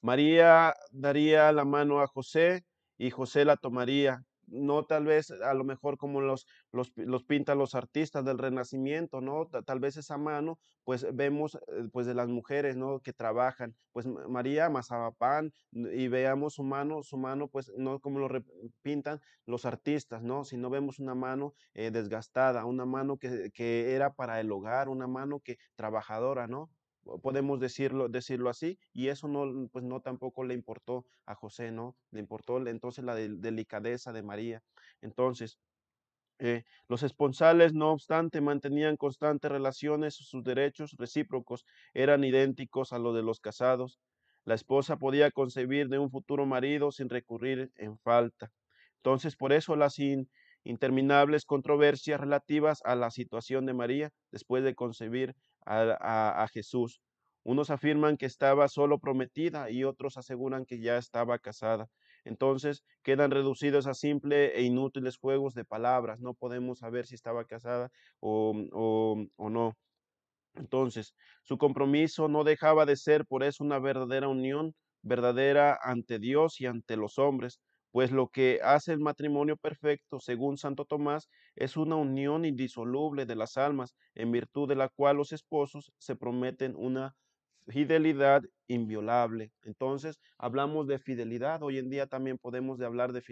María 0.00 0.74
daría 0.90 1.52
la 1.52 1.64
mano 1.64 2.00
a 2.00 2.06
José 2.06 2.64
y 2.98 3.10
José 3.10 3.44
la 3.44 3.56
tomaría 3.56 4.24
no 4.46 4.84
tal 4.84 5.04
vez 5.04 5.30
a 5.30 5.54
lo 5.54 5.64
mejor 5.64 5.96
como 5.96 6.20
los, 6.20 6.46
los, 6.72 6.92
los 6.96 7.24
pintan 7.24 7.58
los 7.58 7.74
artistas 7.74 8.24
del 8.24 8.38
Renacimiento, 8.38 9.20
¿no? 9.20 9.46
Tal 9.46 9.80
vez 9.80 9.96
esa 9.96 10.18
mano, 10.18 10.58
pues 10.84 11.06
vemos 11.14 11.54
eh, 11.54 11.88
pues 11.92 12.06
de 12.06 12.14
las 12.14 12.28
mujeres, 12.28 12.76
¿no? 12.76 13.00
Que 13.00 13.12
trabajan, 13.12 13.74
pues 13.92 14.06
María 14.06 14.66
amasaba 14.66 15.12
pan 15.12 15.52
y 15.72 16.08
veamos 16.08 16.54
su 16.54 16.62
mano, 16.62 17.02
su 17.02 17.16
mano, 17.16 17.48
pues 17.48 17.72
no 17.76 18.00
como 18.00 18.18
lo 18.20 18.28
pintan 18.82 19.20
los 19.46 19.64
artistas, 19.64 20.22
¿no? 20.22 20.44
Sino 20.44 20.70
vemos 20.70 20.98
una 20.98 21.14
mano 21.14 21.54
eh, 21.74 21.90
desgastada, 21.90 22.64
una 22.64 22.84
mano 22.86 23.18
que, 23.18 23.50
que 23.52 23.94
era 23.94 24.12
para 24.14 24.40
el 24.40 24.50
hogar, 24.52 24.88
una 24.88 25.06
mano 25.06 25.40
que 25.40 25.58
trabajadora, 25.74 26.46
¿no? 26.46 26.70
Podemos 27.22 27.60
decirlo, 27.60 28.08
decirlo 28.08 28.50
así, 28.50 28.78
y 28.92 29.08
eso 29.08 29.28
no, 29.28 29.68
pues 29.70 29.84
no 29.84 30.00
tampoco 30.00 30.44
le 30.44 30.54
importó 30.54 31.06
a 31.26 31.34
José, 31.34 31.72
¿no? 31.72 31.96
Le 32.10 32.20
importó 32.20 32.64
entonces 32.66 33.04
la 33.04 33.14
delicadeza 33.14 34.12
de 34.12 34.22
María. 34.22 34.62
Entonces, 35.00 35.58
eh, 36.38 36.64
los 36.88 37.02
esponsales, 37.02 37.72
no 37.72 37.92
obstante, 37.92 38.40
mantenían 38.40 38.96
constantes 38.96 39.50
relaciones, 39.50 40.14
sus 40.14 40.44
derechos 40.44 40.94
recíprocos 40.98 41.64
eran 41.94 42.24
idénticos 42.24 42.92
a 42.92 42.98
los 42.98 43.14
de 43.14 43.22
los 43.22 43.40
casados. 43.40 44.00
La 44.44 44.54
esposa 44.54 44.98
podía 44.98 45.30
concebir 45.30 45.88
de 45.88 45.98
un 45.98 46.10
futuro 46.10 46.46
marido 46.46 46.92
sin 46.92 47.08
recurrir 47.08 47.72
en 47.76 47.98
falta. 47.98 48.52
Entonces, 48.98 49.36
por 49.36 49.52
eso 49.52 49.76
las 49.76 49.96
interminables 50.64 51.44
controversias 51.46 52.20
relativas 52.20 52.80
a 52.84 52.96
la 52.96 53.10
situación 53.10 53.66
de 53.66 53.74
María 53.74 54.10
después 54.30 54.62
de 54.62 54.74
concebir 54.74 55.36
a, 55.66 56.48
Jesús. 56.52 57.00
Unos 57.42 57.70
afirman 57.70 58.16
que 58.16 58.26
estaba 58.26 58.68
solo 58.68 58.98
prometida 58.98 59.70
y 59.70 59.84
otros 59.84 60.16
aseguran 60.16 60.64
que 60.66 60.80
ya 60.80 60.98
estaba 60.98 61.38
casada. 61.38 61.88
Entonces 62.24 62.82
quedan 63.02 63.30
reducidos 63.30 63.86
a 63.86 63.94
simple 63.94 64.58
e 64.58 64.62
inútiles 64.62 65.16
juegos 65.16 65.54
de 65.54 65.64
palabras. 65.64 66.20
No 66.20 66.34
podemos 66.34 66.80
saber 66.80 67.06
si 67.06 67.14
estaba 67.14 67.44
casada 67.44 67.90
o, 68.20 68.54
o 69.36 69.50
no. 69.50 69.76
Entonces, 70.54 71.14
su 71.42 71.58
compromiso 71.58 72.28
no 72.28 72.42
dejaba 72.42 72.86
de 72.86 72.96
ser 72.96 73.26
por 73.26 73.44
eso 73.44 73.62
una 73.62 73.78
verdadera 73.78 74.28
unión, 74.28 74.74
verdadera 75.02 75.78
ante 75.82 76.18
Dios 76.18 76.60
y 76.60 76.66
ante 76.66 76.96
los 76.96 77.18
hombres, 77.18 77.60
pues 77.96 78.12
lo 78.12 78.28
que 78.28 78.60
hace 78.62 78.92
el 78.92 79.00
matrimonio 79.00 79.56
perfecto, 79.56 80.20
según 80.20 80.58
Santo 80.58 80.84
Tomás, 80.84 81.30
es 81.54 81.78
una 81.78 81.96
unión 81.96 82.44
indisoluble 82.44 83.24
de 83.24 83.36
las 83.36 83.56
almas, 83.56 83.94
en 84.14 84.30
virtud 84.32 84.68
de 84.68 84.74
la 84.74 84.90
cual 84.90 85.16
los 85.16 85.32
esposos 85.32 85.90
se 85.96 86.14
prometen 86.14 86.74
una 86.76 87.14
fidelidad 87.66 88.42
inviolable. 88.66 89.50
Entonces, 89.62 90.20
hablamos 90.36 90.86
de 90.86 90.98
fidelidad. 90.98 91.62
Hoy 91.62 91.78
en 91.78 91.88
día 91.88 92.06
también 92.06 92.36
podemos 92.36 92.76
de 92.76 92.84
hablar 92.84 93.14
de 93.14 93.22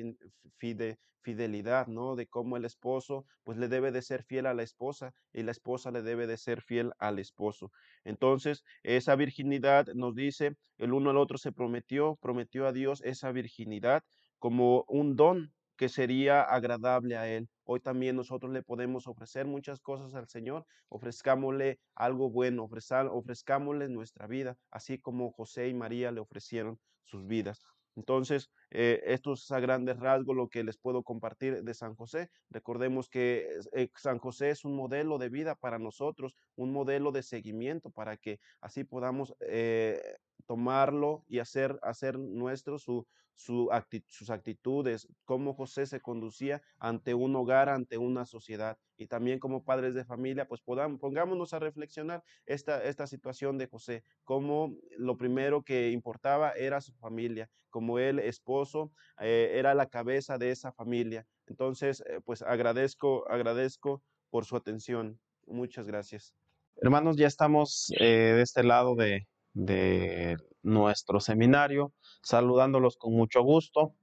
fidelidad, 1.20 1.86
¿no? 1.86 2.16
De 2.16 2.26
cómo 2.26 2.56
el 2.56 2.64
esposo, 2.64 3.26
pues 3.42 3.58
le 3.58 3.68
debe 3.68 3.92
de 3.92 4.00
ser 4.00 4.24
fiel 4.24 4.46
a 4.46 4.54
la 4.54 4.62
esposa 4.62 5.12
y 5.34 5.42
la 5.42 5.50
esposa 5.50 5.90
le 5.90 6.00
debe 6.00 6.26
de 6.26 6.38
ser 6.38 6.62
fiel 6.62 6.92
al 6.98 7.18
esposo. 7.18 7.70
Entonces, 8.02 8.64
esa 8.82 9.14
virginidad 9.14 9.88
nos 9.94 10.14
dice, 10.14 10.56
el 10.78 10.94
uno 10.94 11.10
al 11.10 11.18
otro 11.18 11.36
se 11.36 11.52
prometió, 11.52 12.16
prometió 12.16 12.66
a 12.66 12.72
Dios 12.72 13.02
esa 13.04 13.30
virginidad 13.30 14.02
como 14.44 14.84
un 14.88 15.16
don 15.16 15.54
que 15.78 15.88
sería 15.88 16.42
agradable 16.42 17.16
a 17.16 17.26
Él. 17.34 17.48
Hoy 17.64 17.80
también 17.80 18.14
nosotros 18.14 18.52
le 18.52 18.62
podemos 18.62 19.06
ofrecer 19.06 19.46
muchas 19.46 19.80
cosas 19.80 20.14
al 20.14 20.28
Señor, 20.28 20.66
ofrezcámosle 20.90 21.80
algo 21.94 22.28
bueno, 22.28 22.68
ofrezcámosle 22.68 23.88
nuestra 23.88 24.26
vida, 24.26 24.58
así 24.70 24.98
como 25.00 25.32
José 25.32 25.68
y 25.68 25.72
María 25.72 26.12
le 26.12 26.20
ofrecieron 26.20 26.78
sus 27.04 27.26
vidas. 27.26 27.62
Entonces, 27.96 28.50
eh, 28.70 29.00
esto 29.06 29.32
es 29.32 29.50
a 29.50 29.60
grandes 29.60 29.98
rasgos 29.98 30.36
lo 30.36 30.48
que 30.50 30.62
les 30.62 30.76
puedo 30.76 31.02
compartir 31.04 31.62
de 31.62 31.72
San 31.72 31.94
José. 31.94 32.28
Recordemos 32.50 33.08
que 33.08 33.48
eh, 33.72 33.88
San 33.96 34.18
José 34.18 34.50
es 34.50 34.66
un 34.66 34.76
modelo 34.76 35.16
de 35.16 35.30
vida 35.30 35.54
para 35.54 35.78
nosotros, 35.78 36.34
un 36.54 36.70
modelo 36.70 37.12
de 37.12 37.22
seguimiento 37.22 37.90
para 37.90 38.18
que 38.18 38.40
así 38.60 38.84
podamos 38.84 39.34
eh, 39.40 40.02
tomarlo 40.46 41.24
y 41.28 41.38
hacer, 41.38 41.78
hacer 41.82 42.18
nuestro 42.18 42.78
su, 42.78 43.06
sus 43.36 44.30
actitudes, 44.30 45.08
cómo 45.24 45.54
José 45.54 45.86
se 45.86 46.00
conducía 46.00 46.62
ante 46.78 47.14
un 47.14 47.34
hogar, 47.36 47.68
ante 47.68 47.98
una 47.98 48.24
sociedad. 48.24 48.78
Y 48.96 49.06
también 49.06 49.38
como 49.38 49.64
padres 49.64 49.94
de 49.94 50.04
familia, 50.04 50.46
pues 50.46 50.60
podamos, 50.60 51.00
pongámonos 51.00 51.52
a 51.52 51.58
reflexionar 51.58 52.22
esta, 52.46 52.82
esta 52.84 53.06
situación 53.06 53.58
de 53.58 53.66
José, 53.66 54.04
cómo 54.22 54.74
lo 54.96 55.16
primero 55.16 55.62
que 55.62 55.90
importaba 55.90 56.52
era 56.52 56.80
su 56.80 56.94
familia, 56.94 57.50
como 57.70 57.98
él, 57.98 58.20
esposo, 58.20 58.92
eh, 59.20 59.52
era 59.54 59.74
la 59.74 59.86
cabeza 59.86 60.38
de 60.38 60.50
esa 60.50 60.72
familia. 60.72 61.26
Entonces, 61.46 62.02
eh, 62.06 62.20
pues 62.24 62.42
agradezco, 62.42 63.28
agradezco 63.28 64.02
por 64.30 64.44
su 64.44 64.56
atención. 64.56 65.18
Muchas 65.46 65.86
gracias. 65.86 66.34
Hermanos, 66.76 67.16
ya 67.16 67.26
estamos 67.26 67.92
eh, 67.98 68.04
de 68.34 68.42
este 68.42 68.62
lado 68.62 68.94
de, 68.94 69.26
de 69.54 70.36
nuestro 70.62 71.20
seminario, 71.20 71.92
saludándolos 72.22 72.96
con 72.96 73.14
mucho 73.14 73.42
gusto. 73.42 73.94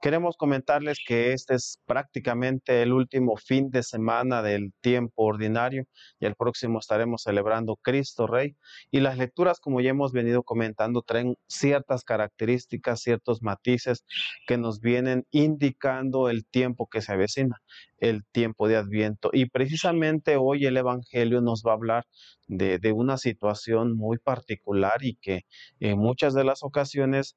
Queremos 0.00 0.36
comentarles 0.36 0.98
que 1.04 1.32
este 1.32 1.54
es 1.54 1.80
prácticamente 1.84 2.82
el 2.82 2.92
último 2.92 3.36
fin 3.36 3.68
de 3.70 3.82
semana 3.82 4.42
del 4.42 4.72
tiempo 4.80 5.24
ordinario 5.24 5.86
y 6.20 6.26
el 6.26 6.36
próximo 6.36 6.78
estaremos 6.78 7.24
celebrando 7.24 7.74
Cristo 7.82 8.28
Rey. 8.28 8.56
Y 8.92 9.00
las 9.00 9.18
lecturas, 9.18 9.58
como 9.58 9.80
ya 9.80 9.90
hemos 9.90 10.12
venido 10.12 10.44
comentando, 10.44 11.02
traen 11.02 11.34
ciertas 11.48 12.04
características, 12.04 13.00
ciertos 13.00 13.42
matices 13.42 14.04
que 14.46 14.56
nos 14.56 14.80
vienen 14.80 15.26
indicando 15.32 16.28
el 16.28 16.46
tiempo 16.46 16.86
que 16.86 17.02
se 17.02 17.14
avecina, 17.14 17.56
el 17.98 18.24
tiempo 18.30 18.68
de 18.68 18.76
Adviento. 18.76 19.30
Y 19.32 19.46
precisamente 19.46 20.36
hoy 20.36 20.66
el 20.66 20.76
Evangelio 20.76 21.40
nos 21.40 21.64
va 21.66 21.72
a 21.72 21.74
hablar 21.74 22.04
de, 22.46 22.92
una 22.92 23.18
situación 23.18 23.96
muy 23.96 24.18
particular 24.18 25.02
y 25.02 25.16
que 25.16 25.42
en 25.80 25.98
muchas 25.98 26.34
de 26.34 26.44
las 26.44 26.62
ocasiones 26.62 27.36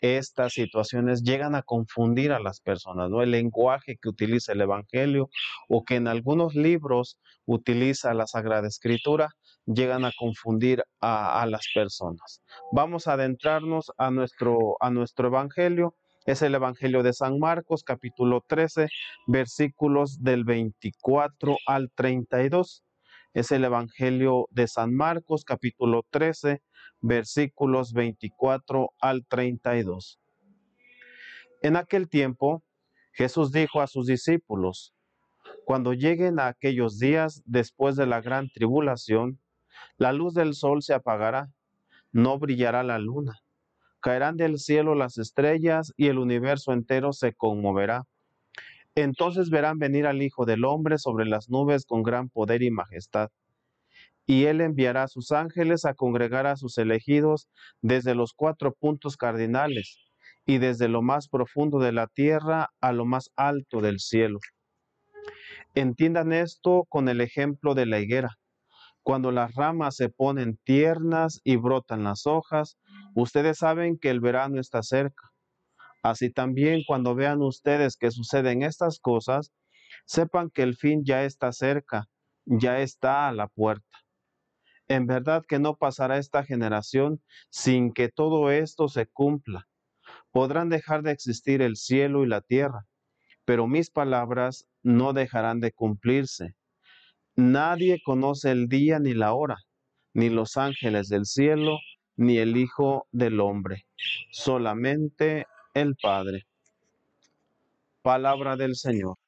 estas 0.00 0.54
situaciones 0.54 1.22
llegan 1.22 1.54
a 1.54 1.62
confundir 1.62 2.32
a 2.32 2.40
las 2.40 2.60
personas, 2.60 3.10
¿no? 3.10 3.22
El 3.22 3.32
lenguaje 3.32 3.96
que 4.00 4.08
utiliza 4.08 4.52
el 4.52 4.60
Evangelio 4.62 5.28
o 5.68 5.84
que 5.84 5.96
en 5.96 6.08
algunos 6.08 6.54
libros 6.54 7.18
utiliza 7.46 8.14
la 8.14 8.26
Sagrada 8.26 8.68
Escritura 8.68 9.30
llegan 9.66 10.04
a 10.04 10.12
confundir 10.18 10.84
a, 11.00 11.46
las 11.46 11.66
personas. 11.74 12.42
Vamos 12.72 13.06
a 13.06 13.14
adentrarnos 13.14 13.92
a 13.98 14.10
nuestro, 14.10 14.76
a 14.80 14.90
nuestro 14.90 15.28
Evangelio. 15.28 15.94
Es 16.26 16.42
el 16.42 16.54
Evangelio 16.54 17.02
de 17.02 17.12
San 17.12 17.38
Marcos, 17.38 17.82
capítulo 17.82 18.42
13, 18.46 18.88
versículos 19.26 20.22
del 20.22 20.44
24 20.44 21.56
al 21.66 21.90
32. 21.94 22.84
Es 23.32 23.52
el 23.52 23.64
Evangelio 23.64 24.46
de 24.50 24.66
San 24.66 24.94
Marcos, 24.94 25.44
capítulo 25.44 26.04
13, 26.10 26.62
versículos 27.00 27.92
24 27.92 28.92
al 29.00 29.26
32. 29.26 30.20
En 31.62 31.76
aquel 31.76 32.08
tiempo, 32.08 32.62
Jesús 33.12 33.52
dijo 33.52 33.80
a 33.80 33.86
sus 33.86 34.06
discípulos, 34.06 34.94
cuando 35.64 35.92
lleguen 35.92 36.40
a 36.40 36.48
aquellos 36.48 36.98
días 36.98 37.42
después 37.44 37.96
de 37.96 38.06
la 38.06 38.20
gran 38.20 38.50
tribulación, 38.50 39.38
la 39.96 40.12
luz 40.12 40.34
del 40.34 40.54
sol 40.54 40.82
se 40.82 40.94
apagará, 40.94 41.50
no 42.12 42.38
brillará 42.38 42.82
la 42.82 42.98
luna, 42.98 43.40
caerán 44.00 44.36
del 44.36 44.58
cielo 44.58 44.94
las 44.94 45.18
estrellas 45.18 45.92
y 45.96 46.08
el 46.08 46.18
universo 46.18 46.72
entero 46.72 47.12
se 47.12 47.34
conmoverá. 47.34 48.04
Entonces 48.94 49.50
verán 49.50 49.78
venir 49.78 50.06
al 50.06 50.22
Hijo 50.22 50.44
del 50.46 50.64
Hombre 50.64 50.98
sobre 50.98 51.24
las 51.24 51.48
nubes 51.48 51.86
con 51.86 52.02
gran 52.02 52.28
poder 52.28 52.62
y 52.62 52.70
majestad 52.70 53.30
y 54.30 54.44
él 54.44 54.60
enviará 54.60 55.02
a 55.02 55.08
sus 55.08 55.32
ángeles 55.32 55.84
a 55.84 55.94
congregar 55.94 56.46
a 56.46 56.54
sus 56.54 56.78
elegidos 56.78 57.48
desde 57.82 58.14
los 58.14 58.32
cuatro 58.32 58.72
puntos 58.72 59.16
cardinales 59.16 59.98
y 60.46 60.58
desde 60.58 60.86
lo 60.86 61.02
más 61.02 61.26
profundo 61.26 61.80
de 61.80 61.90
la 61.90 62.06
tierra 62.06 62.68
a 62.80 62.92
lo 62.92 63.04
más 63.04 63.32
alto 63.34 63.80
del 63.80 63.98
cielo. 63.98 64.38
Entiendan 65.74 66.32
esto 66.32 66.84
con 66.88 67.08
el 67.08 67.20
ejemplo 67.20 67.74
de 67.74 67.86
la 67.86 67.98
higuera. 67.98 68.28
Cuando 69.02 69.32
las 69.32 69.52
ramas 69.56 69.96
se 69.96 70.10
ponen 70.10 70.60
tiernas 70.62 71.40
y 71.42 71.56
brotan 71.56 72.04
las 72.04 72.24
hojas, 72.28 72.78
ustedes 73.16 73.58
saben 73.58 73.98
que 73.98 74.10
el 74.10 74.20
verano 74.20 74.60
está 74.60 74.84
cerca. 74.84 75.30
Así 76.04 76.30
también 76.30 76.82
cuando 76.86 77.16
vean 77.16 77.42
ustedes 77.42 77.96
que 77.96 78.12
suceden 78.12 78.62
estas 78.62 79.00
cosas, 79.00 79.50
sepan 80.06 80.50
que 80.50 80.62
el 80.62 80.76
fin 80.76 81.02
ya 81.04 81.24
está 81.24 81.50
cerca, 81.50 82.04
ya 82.44 82.78
está 82.78 83.26
a 83.26 83.32
la 83.32 83.48
puerta. 83.48 83.88
En 84.90 85.06
verdad 85.06 85.44
que 85.46 85.60
no 85.60 85.76
pasará 85.76 86.18
esta 86.18 86.42
generación 86.42 87.22
sin 87.48 87.92
que 87.92 88.08
todo 88.08 88.50
esto 88.50 88.88
se 88.88 89.06
cumpla. 89.06 89.68
Podrán 90.32 90.68
dejar 90.68 91.02
de 91.02 91.12
existir 91.12 91.62
el 91.62 91.76
cielo 91.76 92.24
y 92.24 92.26
la 92.26 92.40
tierra, 92.40 92.88
pero 93.44 93.68
mis 93.68 93.88
palabras 93.88 94.66
no 94.82 95.12
dejarán 95.12 95.60
de 95.60 95.70
cumplirse. 95.70 96.56
Nadie 97.36 98.02
conoce 98.04 98.50
el 98.50 98.66
día 98.66 98.98
ni 98.98 99.14
la 99.14 99.32
hora, 99.32 99.58
ni 100.12 100.28
los 100.28 100.56
ángeles 100.56 101.08
del 101.08 101.24
cielo, 101.24 101.78
ni 102.16 102.38
el 102.38 102.56
Hijo 102.56 103.06
del 103.12 103.38
Hombre, 103.38 103.86
solamente 104.32 105.46
el 105.72 105.94
Padre. 106.02 106.48
Palabra 108.02 108.56
del 108.56 108.74
Señor. 108.74 109.18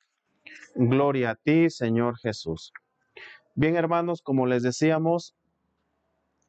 Gloria 0.75 1.31
a 1.31 1.35
ti, 1.37 1.70
Señor 1.70 2.18
Jesús. 2.18 2.72
Bien, 3.55 3.77
hermanos, 3.77 4.22
como 4.22 4.46
les 4.46 4.64
decíamos, 4.64 5.37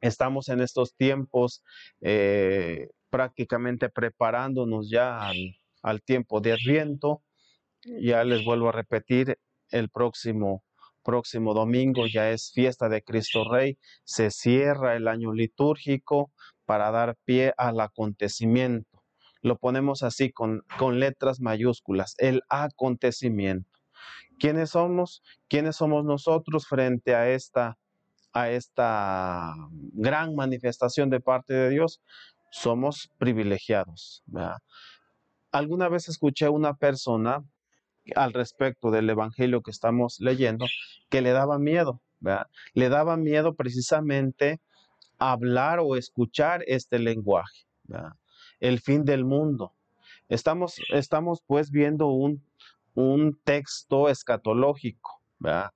Estamos 0.03 0.49
en 0.49 0.59
estos 0.59 0.95
tiempos 0.95 1.63
eh, 2.01 2.89
prácticamente 3.09 3.87
preparándonos 3.87 4.89
ya 4.89 5.31
al, 5.81 6.01
tiempo 6.01 6.41
de 6.41 6.51
Adviento. 6.51 7.23
Ya 8.01 8.25
les 8.25 8.43
vuelvo 8.43 8.67
a 8.67 8.73
repetir, 8.73 9.37
el 9.69 9.89
próximo 9.89 10.63
próximo 11.03 11.53
domingo 11.53 12.05
ya 12.05 12.31
es 12.31 12.51
fiesta 12.53 12.87
de 12.89 13.01
Cristo 13.01 13.43
Rey, 13.49 13.77
se 14.03 14.29
cierra 14.31 14.95
el 14.95 15.07
año 15.07 15.33
litúrgico 15.33 16.31
para 16.65 16.91
dar 16.91 17.17
pie 17.25 17.53
al 17.57 17.79
acontecimiento. 17.79 19.03
Lo 19.41 19.57
ponemos 19.57 20.03
así 20.03 20.31
con, 20.31 20.63
con 20.77 20.99
letras 20.99 21.39
mayúsculas, 21.39 22.15
el 22.17 22.41
acontecimiento. 22.49 23.69
¿Quiénes 24.37 24.71
somos? 24.71 25.23
¿Quiénes 25.47 25.77
somos 25.77 26.03
nosotros 26.03 26.67
frente 26.67 27.15
a 27.15 27.29
esta 27.29 27.77
a 28.33 28.49
esta 28.49 29.53
gran 29.93 30.35
manifestación 30.35 31.09
de 31.09 31.19
parte 31.19 31.53
de 31.53 31.69
Dios, 31.69 32.01
somos 32.51 33.11
privilegiados. 33.17 34.23
Alguna 35.51 35.87
vez 35.89 36.09
escuché 36.09 36.45
a 36.45 36.51
una 36.51 36.73
persona 36.73 37.43
al 38.15 38.33
respecto 38.33 38.91
del 38.91 39.09
evangelio 39.09 39.61
que 39.61 39.71
estamos 39.71 40.19
leyendo 40.19 40.65
que 41.09 41.21
le 41.21 41.31
daba 41.31 41.57
miedo, 41.57 42.01
le 42.73 42.89
daba 42.89 43.17
miedo 43.17 43.55
precisamente 43.55 44.59
hablar 45.19 45.79
o 45.79 45.95
escuchar 45.95 46.63
este 46.67 46.99
lenguaje, 46.99 47.65
el 48.59 48.79
fin 48.79 49.05
del 49.05 49.25
mundo. 49.25 49.73
Estamos, 50.29 50.79
estamos 50.89 51.43
pues 51.45 51.69
viendo 51.69 52.07
un, 52.07 52.43
un 52.95 53.39
texto 53.43 54.09
escatológico, 54.09 55.21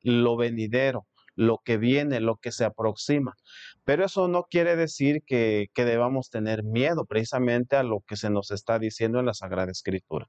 lo 0.02 0.38
venidero, 0.38 1.06
lo 1.38 1.62
que 1.64 1.78
viene, 1.78 2.20
lo 2.20 2.36
que 2.36 2.52
se 2.52 2.66
aproxima. 2.66 3.38
Pero 3.86 4.04
eso 4.04 4.28
no 4.28 4.48
quiere 4.50 4.76
decir 4.76 5.24
que, 5.26 5.70
debamos 5.74 6.30
tener 6.30 6.64
miedo 6.64 7.06
precisamente 7.06 7.78
a 7.78 7.84
lo 7.84 8.02
que 8.02 8.18
se 8.18 8.30
nos 8.30 8.52
está 8.52 8.80
diciendo 8.80 9.20
en 9.20 9.28
la 9.28 9.34
Sagrada 9.34 9.72
Escritura. 9.72 10.28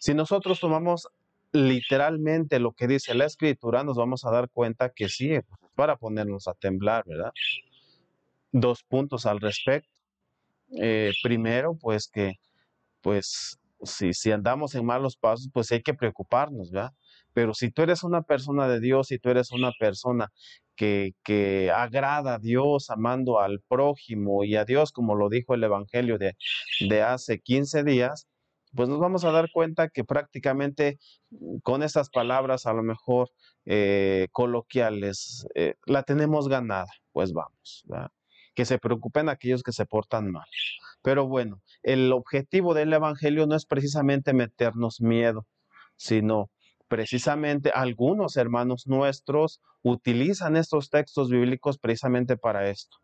Si 0.00 0.14
nosotros 0.14 0.58
tomamos 0.58 1.08
literalmente 1.52 2.58
lo 2.58 2.72
que 2.72 2.88
dice 2.88 3.14
la 3.14 3.26
Escritura, 3.26 3.84
nos 3.84 3.96
vamos 3.96 4.24
a 4.24 4.30
dar 4.30 4.48
cuenta 4.50 4.90
que 4.90 5.08
sí, 5.08 5.38
para 5.76 5.96
ponernos 5.96 6.48
a 6.48 6.54
temblar, 6.54 7.04
¿verdad? 7.06 7.32
dos 8.52 8.84
puntos 8.84 9.26
al 9.26 9.40
respecto. 9.40 9.88
Eh, 10.80 11.12
primero, 11.22 11.74
pues 11.74 12.08
que, 12.08 12.34
pues, 13.02 13.58
si, 13.82 14.12
si 14.14 14.30
andamos 14.30 14.74
en 14.74 14.86
malos 14.86 15.16
pasos, 15.16 15.50
pues 15.52 15.70
hay 15.72 15.82
que 15.82 15.94
preocuparnos, 15.94 16.70
¿verdad? 16.70 16.92
Pero 17.32 17.54
si 17.54 17.70
tú 17.70 17.82
eres 17.82 18.02
una 18.02 18.22
persona 18.22 18.68
de 18.68 18.80
Dios, 18.80 19.08
si 19.08 19.18
tú 19.18 19.30
eres 19.30 19.52
una 19.52 19.72
persona 19.78 20.32
que, 20.76 21.14
que, 21.24 21.70
agrada 21.70 22.34
a 22.34 22.38
Dios, 22.38 22.90
amando 22.90 23.40
al 23.40 23.60
prójimo 23.68 24.44
y 24.44 24.56
a 24.56 24.64
Dios, 24.64 24.92
como 24.92 25.14
lo 25.14 25.28
dijo 25.28 25.54
el 25.54 25.64
Evangelio 25.64 26.18
de, 26.18 26.36
de 26.80 27.02
hace 27.02 27.40
15 27.40 27.84
días, 27.84 28.28
pues 28.74 28.88
nos 28.88 28.98
vamos 28.98 29.24
a 29.24 29.32
dar 29.32 29.50
cuenta 29.52 29.88
que 29.88 30.04
prácticamente 30.04 30.98
mm, 31.30 31.58
con 31.62 31.82
estas 31.82 32.10
palabras 32.10 32.66
a 32.66 32.72
lo 32.72 32.82
mejor 32.82 33.30
eh, 33.64 34.28
coloquiales 34.32 35.46
eh, 35.54 35.74
la 35.86 36.02
tenemos 36.02 36.48
ganada, 36.48 36.90
pues 37.12 37.32
vamos, 37.32 37.84
que 38.54 38.64
se 38.64 38.78
preocupen 38.78 39.28
aquellos 39.28 39.62
que 39.62 39.72
se 39.72 39.86
portan 39.86 40.30
mal. 40.30 40.46
Pero 41.02 41.26
bueno, 41.26 41.60
el 41.82 42.12
objetivo 42.12 42.74
del 42.74 42.92
Evangelio 42.92 43.46
no 43.46 43.56
es 43.56 43.66
precisamente 43.66 44.32
meternos 44.32 45.00
miedo, 45.00 45.46
sino 45.96 46.50
precisamente 46.92 47.70
algunos 47.74 48.36
hermanos 48.36 48.86
nuestros 48.86 49.62
utilizan 49.80 50.58
estos 50.58 50.90
textos 50.90 51.30
bíblicos 51.30 51.78
precisamente 51.78 52.36
para 52.36 52.68
esto, 52.68 52.98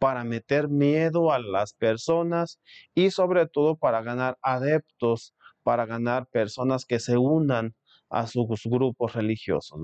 para 0.00 0.24
meter 0.24 0.66
miedo 0.68 1.30
a 1.30 1.38
las 1.38 1.72
personas 1.72 2.58
y 2.96 3.12
sobre 3.12 3.46
todo 3.46 3.76
para 3.76 4.02
ganar 4.02 4.38
adeptos, 4.42 5.36
para 5.62 5.86
ganar 5.86 6.26
personas 6.26 6.84
que 6.84 6.98
se 6.98 7.16
unan 7.16 7.76
a 8.10 8.26
sus 8.26 8.48
grupos 8.64 9.12
religiosos. 9.12 9.78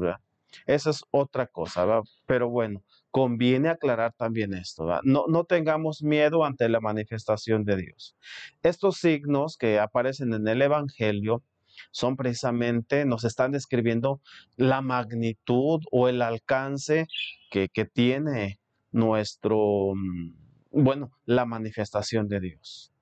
Esa 0.66 0.90
es 0.90 1.04
otra 1.12 1.46
cosa, 1.46 1.84
¿verdad? 1.84 2.02
Pero 2.26 2.48
bueno, 2.48 2.82
conviene 3.12 3.68
aclarar 3.68 4.14
también 4.14 4.52
esto. 4.54 4.84
No, 5.04 5.26
no 5.28 5.44
tengamos 5.44 6.02
miedo 6.02 6.44
ante 6.44 6.68
la 6.68 6.80
manifestación 6.80 7.64
de 7.64 7.76
Dios. 7.76 8.16
Estos 8.64 8.96
signos 8.96 9.56
que 9.56 9.78
aparecen 9.78 10.34
en 10.34 10.48
el 10.48 10.60
Evangelio 10.60 11.44
son 11.90 12.16
precisamente, 12.16 13.04
nos 13.04 13.24
están 13.24 13.52
describiendo 13.52 14.20
la 14.56 14.80
magnitud 14.80 15.80
o 15.90 16.08
el 16.08 16.22
alcance 16.22 17.06
que, 17.50 17.68
que 17.68 17.84
tiene 17.84 18.58
nuestro, 18.92 19.92
mm, 19.94 20.32
bueno, 20.70 21.10
la 21.24 21.44
manifestación 21.46 22.28
de 22.28 22.40
Dios. 22.40 22.92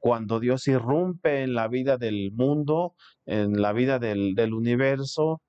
Cuando 0.00 0.38
Dios 0.40 0.68
irrumpe 0.68 1.42
en 1.42 1.54
la 1.54 1.68
vida 1.68 1.96
del 1.96 2.30
mundo, 2.32 2.94
en 3.26 3.60
la 3.60 3.72
vida 3.72 3.98
del, 3.98 4.34
del 4.34 4.52
universo, 4.52 5.40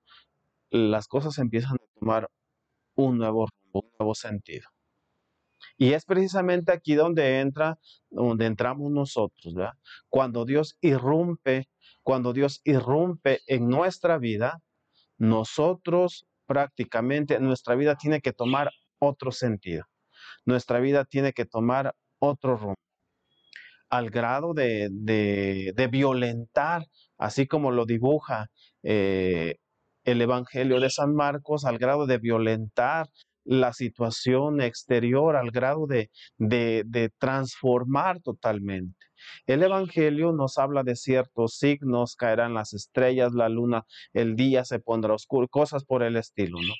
las 0.70 1.08
cosas 1.08 1.38
empiezan 1.38 1.74
a 1.74 2.00
tomar 2.00 2.30
un 2.94 3.18
nuevo 3.18 3.48
un 3.78 3.90
nuevo 3.98 4.14
sentido. 4.14 4.68
Y 5.78 5.92
es 5.92 6.04
precisamente 6.04 6.72
aquí 6.72 6.94
donde 6.94 7.40
entra, 7.40 7.78
donde 8.10 8.46
entramos 8.46 8.90
nosotros, 8.90 9.54
¿verdad? 9.54 9.74
Cuando 10.08 10.44
Dios 10.44 10.76
irrumpe, 10.80 11.68
cuando 12.06 12.32
Dios 12.32 12.60
irrumpe 12.62 13.40
en 13.48 13.68
nuestra 13.68 14.16
vida, 14.16 14.60
nosotros 15.18 16.24
prácticamente, 16.46 17.40
nuestra 17.40 17.74
vida 17.74 17.96
tiene 17.96 18.20
que 18.20 18.32
tomar 18.32 18.70
otro 19.00 19.32
sentido. 19.32 19.82
Nuestra 20.44 20.78
vida 20.78 21.04
tiene 21.04 21.32
que 21.32 21.46
tomar 21.46 21.96
otro 22.20 22.56
rumbo. 22.56 22.76
Al 23.90 24.10
grado 24.10 24.54
de, 24.54 24.88
de, 24.92 25.88
violentar, 25.88 26.86
así 27.18 27.48
como 27.48 27.72
lo 27.72 27.86
dibuja 27.86 28.50
eh, 28.84 29.56
el 30.04 30.22
Evangelio 30.22 30.78
de 30.78 30.90
San 30.90 31.12
Marcos, 31.12 31.64
al 31.64 31.76
grado 31.76 32.06
de 32.06 32.18
violentar 32.18 33.08
la 33.42 33.72
situación 33.72 34.60
exterior 34.60 35.34
al 35.34 35.50
grado 35.50 35.88
de, 35.88 36.10
de, 36.38 37.10
transformar 37.18 38.20
totalmente. 38.20 39.05
El 39.46 39.62
Evangelio 39.62 40.32
nos 40.32 40.58
habla 40.58 40.82
de 40.82 40.96
ciertos 40.96 41.58
signos, 41.58 42.16
caerán 42.16 42.54
las 42.54 42.72
estrellas, 42.74 43.32
la 43.32 43.48
luna, 43.48 43.86
el 44.12 44.36
día 44.36 44.64
se 44.64 44.78
pondrá 44.78 45.14
oscuro, 45.14 45.48
cosas 45.48 45.84
por 45.84 46.02
el 46.02 46.16
estilo, 46.16 46.58
¿no? 46.60 46.74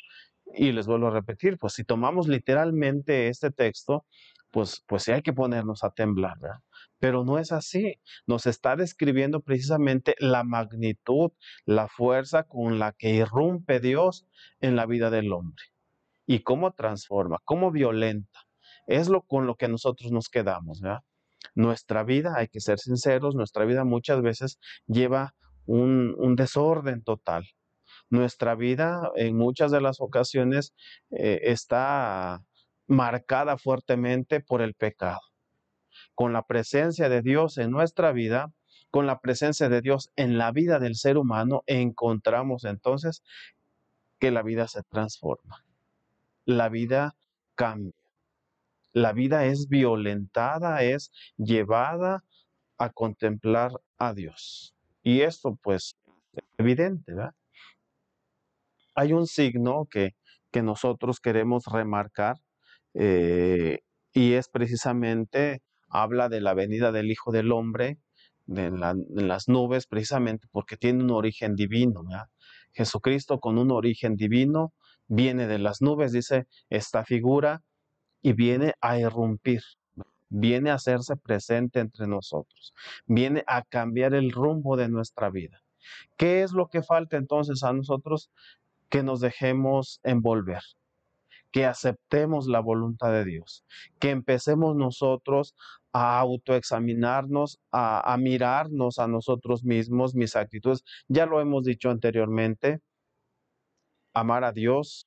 Y 0.54 0.72
les 0.72 0.86
vuelvo 0.86 1.08
a 1.08 1.10
repetir, 1.10 1.58
pues 1.58 1.74
si 1.74 1.84
tomamos 1.84 2.28
literalmente 2.28 3.28
este 3.28 3.50
texto, 3.50 4.06
pues, 4.50 4.82
pues 4.86 5.02
sí 5.02 5.12
hay 5.12 5.22
que 5.22 5.32
ponernos 5.32 5.84
a 5.84 5.90
temblar, 5.90 6.38
¿verdad? 6.38 6.60
Pero 6.98 7.24
no 7.24 7.38
es 7.38 7.52
así. 7.52 8.00
Nos 8.26 8.46
está 8.46 8.76
describiendo 8.76 9.40
precisamente 9.40 10.14
la 10.18 10.44
magnitud, 10.44 11.32
la 11.66 11.88
fuerza 11.88 12.44
con 12.44 12.78
la 12.78 12.92
que 12.92 13.10
irrumpe 13.10 13.80
Dios 13.80 14.26
en 14.60 14.76
la 14.76 14.86
vida 14.86 15.10
del 15.10 15.32
hombre 15.32 15.62
y 16.26 16.40
cómo 16.40 16.72
transforma, 16.72 17.38
cómo 17.44 17.70
violenta. 17.70 18.40
Es 18.86 19.08
lo 19.08 19.22
con 19.22 19.46
lo 19.46 19.56
que 19.56 19.68
nosotros 19.68 20.12
nos 20.12 20.28
quedamos, 20.28 20.80
¿verdad? 20.80 21.02
Nuestra 21.56 22.04
vida, 22.04 22.34
hay 22.36 22.46
que 22.46 22.60
ser 22.60 22.78
sinceros, 22.78 23.34
nuestra 23.34 23.64
vida 23.64 23.84
muchas 23.84 24.22
veces 24.22 24.60
lleva 24.86 25.34
un, 25.66 26.36
desorden 26.36 27.02
total. 27.02 27.44
Nuestra 28.08 28.54
vida 28.54 29.10
en 29.16 29.36
muchas 29.36 29.72
de 29.72 29.80
las 29.80 30.00
ocasiones 30.00 30.72
eh, 31.10 31.40
está 31.42 32.44
marcada 32.86 33.58
fuertemente 33.58 34.38
por 34.38 34.62
el 34.62 34.74
pecado. 34.74 35.20
Con 36.14 36.32
la 36.32 36.42
presencia 36.42 37.08
de 37.08 37.22
Dios 37.22 37.58
en 37.58 37.72
nuestra 37.72 38.12
vida, 38.12 38.52
con 38.92 39.08
la 39.08 39.18
presencia 39.18 39.68
de 39.68 39.80
Dios 39.80 40.12
en 40.14 40.38
la 40.38 40.52
vida 40.52 40.78
del 40.78 40.94
ser 40.94 41.18
humano, 41.18 41.64
encontramos 41.66 42.62
entonces 42.62 43.24
que 44.20 44.30
la 44.30 44.44
vida 44.44 44.68
se 44.68 44.84
transforma 44.84 45.66
la 46.46 46.68
vida 46.68 47.16
cambia. 47.54 47.92
La 48.96 49.12
vida 49.12 49.44
es 49.44 49.68
violentada, 49.68 50.82
es 50.82 51.12
llevada 51.36 52.24
a 52.78 52.88
contemplar 52.88 53.72
a 53.98 54.14
Dios. 54.14 54.74
Y 55.02 55.20
esto 55.20 55.58
pues 55.62 55.98
es 56.32 56.44
evidente, 56.56 57.12
¿verdad? 57.12 57.34
Hay 58.94 59.12
un 59.12 59.26
signo 59.26 59.86
que, 59.90 60.14
que 60.50 60.62
nosotros 60.62 61.20
queremos 61.20 61.66
remarcar 61.66 62.36
eh, 62.94 63.80
y 64.14 64.32
es 64.32 64.48
precisamente, 64.48 65.60
habla 65.90 66.30
de 66.30 66.40
la 66.40 66.54
venida 66.54 66.90
del 66.90 67.10
Hijo 67.10 67.32
del 67.32 67.52
Hombre 67.52 67.98
de 68.46 68.64
en 68.64 69.28
las 69.28 69.46
nubes, 69.46 69.86
precisamente 69.86 70.48
porque 70.50 70.78
tiene 70.78 71.04
un 71.04 71.10
origen 71.10 71.54
divino. 71.54 72.02
¿verdad? 72.02 72.30
Jesucristo 72.72 73.40
con 73.40 73.58
un 73.58 73.72
origen 73.72 74.16
divino 74.16 74.72
viene 75.06 75.46
de 75.46 75.58
las 75.58 75.82
nubes, 75.82 76.12
dice 76.12 76.46
esta 76.70 77.04
figura, 77.04 77.62
y 78.26 78.32
viene 78.32 78.74
a 78.80 78.98
irrumpir, 78.98 79.62
viene 80.28 80.70
a 80.70 80.74
hacerse 80.74 81.14
presente 81.14 81.78
entre 81.78 82.08
nosotros, 82.08 82.74
viene 83.06 83.44
a 83.46 83.62
cambiar 83.62 84.14
el 84.14 84.32
rumbo 84.32 84.76
de 84.76 84.88
nuestra 84.88 85.30
vida. 85.30 85.62
¿Qué 86.16 86.42
es 86.42 86.50
lo 86.50 86.66
que 86.66 86.82
falta 86.82 87.16
entonces 87.18 87.62
a 87.62 87.72
nosotros? 87.72 88.32
Que 88.88 89.04
nos 89.04 89.20
dejemos 89.20 90.00
envolver, 90.02 90.62
que 91.52 91.66
aceptemos 91.66 92.48
la 92.48 92.58
voluntad 92.58 93.12
de 93.12 93.24
Dios, 93.24 93.64
que 94.00 94.10
empecemos 94.10 94.74
nosotros 94.74 95.54
a 95.92 96.18
autoexaminarnos, 96.18 97.60
a, 97.70 98.12
a 98.12 98.16
mirarnos 98.16 98.98
a 98.98 99.06
nosotros 99.06 99.62
mismos, 99.62 100.16
mis 100.16 100.34
actitudes. 100.34 100.82
Ya 101.06 101.26
lo 101.26 101.40
hemos 101.40 101.62
dicho 101.62 101.90
anteriormente, 101.90 102.80
amar 104.14 104.42
a 104.42 104.50
Dios, 104.50 105.06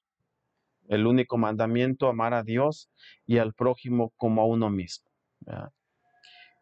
el 0.89 1.08
único 1.08 1.38
mandamiento, 1.38 2.08
amar 2.08 2.34
a 2.34 2.43
Dios 2.43 2.91
y 3.25 3.38
al 3.38 3.54
prójimo 3.54 4.12
como 4.17 4.41
a 4.41 4.45
uno 4.45 4.69
mismo. 4.69 5.10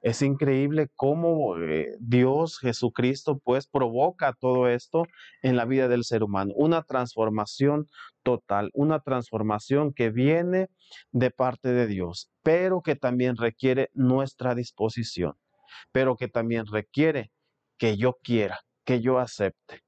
Es 0.02 0.22
increíble 0.22 0.90
cómo 0.96 1.58
eh, 1.58 1.96
Dios, 2.00 2.60
Jesucristo, 2.60 3.40
pues 3.44 3.68
provoca 3.68 4.34
todo 4.40 4.68
esto 4.68 5.04
en 5.42 5.56
la 5.56 5.66
vida 5.66 5.88
del 5.88 6.04
ser 6.04 6.24
humano. 6.24 6.54
Una 6.56 6.84
transformación 6.84 7.88
total, 8.22 8.70
una 8.74 9.00
transformación 9.00 9.94
que 9.94 10.12
viene 10.12 10.68
de 11.12 11.32
parte 11.32 11.70
de 11.70 11.88
Dios, 11.88 12.30
pero 12.44 12.82
que 12.82 12.96
también 12.96 13.38
requiere 13.38 13.90
nuestra 13.94 14.54
disposición, 14.54 15.34
pero 15.92 16.16
que 16.16 16.28
también 16.28 16.66
requiere 16.68 17.32
que 17.78 17.98
yo 17.98 18.18
quiera, 18.22 18.60
que 18.86 19.02
yo 19.02 19.18
acepte. 19.18 19.87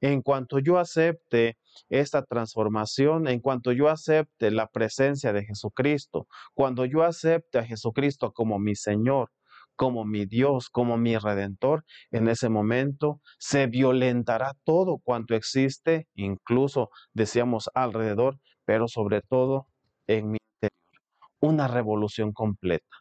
En 0.00 0.22
cuanto 0.22 0.58
yo 0.58 0.78
acepte 0.78 1.58
esta 1.88 2.22
transformación, 2.22 3.28
en 3.28 3.40
cuanto 3.40 3.72
yo 3.72 3.88
acepte 3.88 4.50
la 4.50 4.66
presencia 4.66 5.32
de 5.32 5.44
Jesucristo, 5.44 6.26
cuando 6.54 6.84
yo 6.84 7.02
acepte 7.02 7.58
a 7.58 7.64
Jesucristo 7.64 8.32
como 8.32 8.58
mi 8.58 8.74
Señor, 8.74 9.30
como 9.78 10.04
mi 10.04 10.26
Dios, 10.26 10.70
como 10.70 10.98
mi 10.98 11.16
Redentor, 11.16 11.84
en 12.10 12.28
ese 12.28 12.48
momento 12.48 13.20
se 13.38 13.68
violentará 13.68 14.54
todo 14.64 14.98
cuanto 14.98 15.36
existe, 15.36 16.08
incluso 16.14 16.90
decíamos 17.12 17.70
alrededor, 17.74 18.40
pero 18.64 18.88
sobre 18.88 19.22
todo 19.22 19.68
en 20.08 20.32
mi 20.32 20.38
interior. 20.56 21.00
Una 21.40 21.68
revolución 21.68 22.32
completa. 22.32 22.96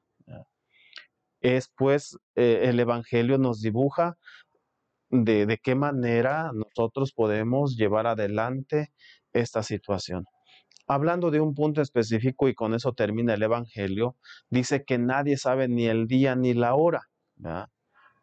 Es 1.41 1.71
pues 1.75 2.17
eh, 2.35 2.61
el 2.63 2.79
Evangelio 2.79 3.37
nos 3.37 3.61
dibuja 3.61 4.15
de, 5.09 5.59
qué 5.63 5.75
manera 5.75 6.51
nosotros 6.53 7.13
podemos 7.13 7.75
llevar 7.77 8.07
adelante 8.07 8.91
esta 9.33 9.63
situación. 9.63 10.25
hablando 10.87 11.31
de 11.31 11.41
un 11.41 11.53
punto 11.53 11.81
específico 11.81 12.47
y 12.47 12.55
con 12.55 12.73
eso 12.73 12.93
termina 12.93 13.33
el 13.33 13.43
Evangelio, 13.43 14.15
dice 14.49 14.85
que 14.85 14.97
nadie 14.97 15.35
sabe 15.37 15.67
ni 15.67 15.85
el 15.87 16.07
día 16.07 16.35
ni 16.35 16.53
la 16.53 16.75
hora 16.75 17.01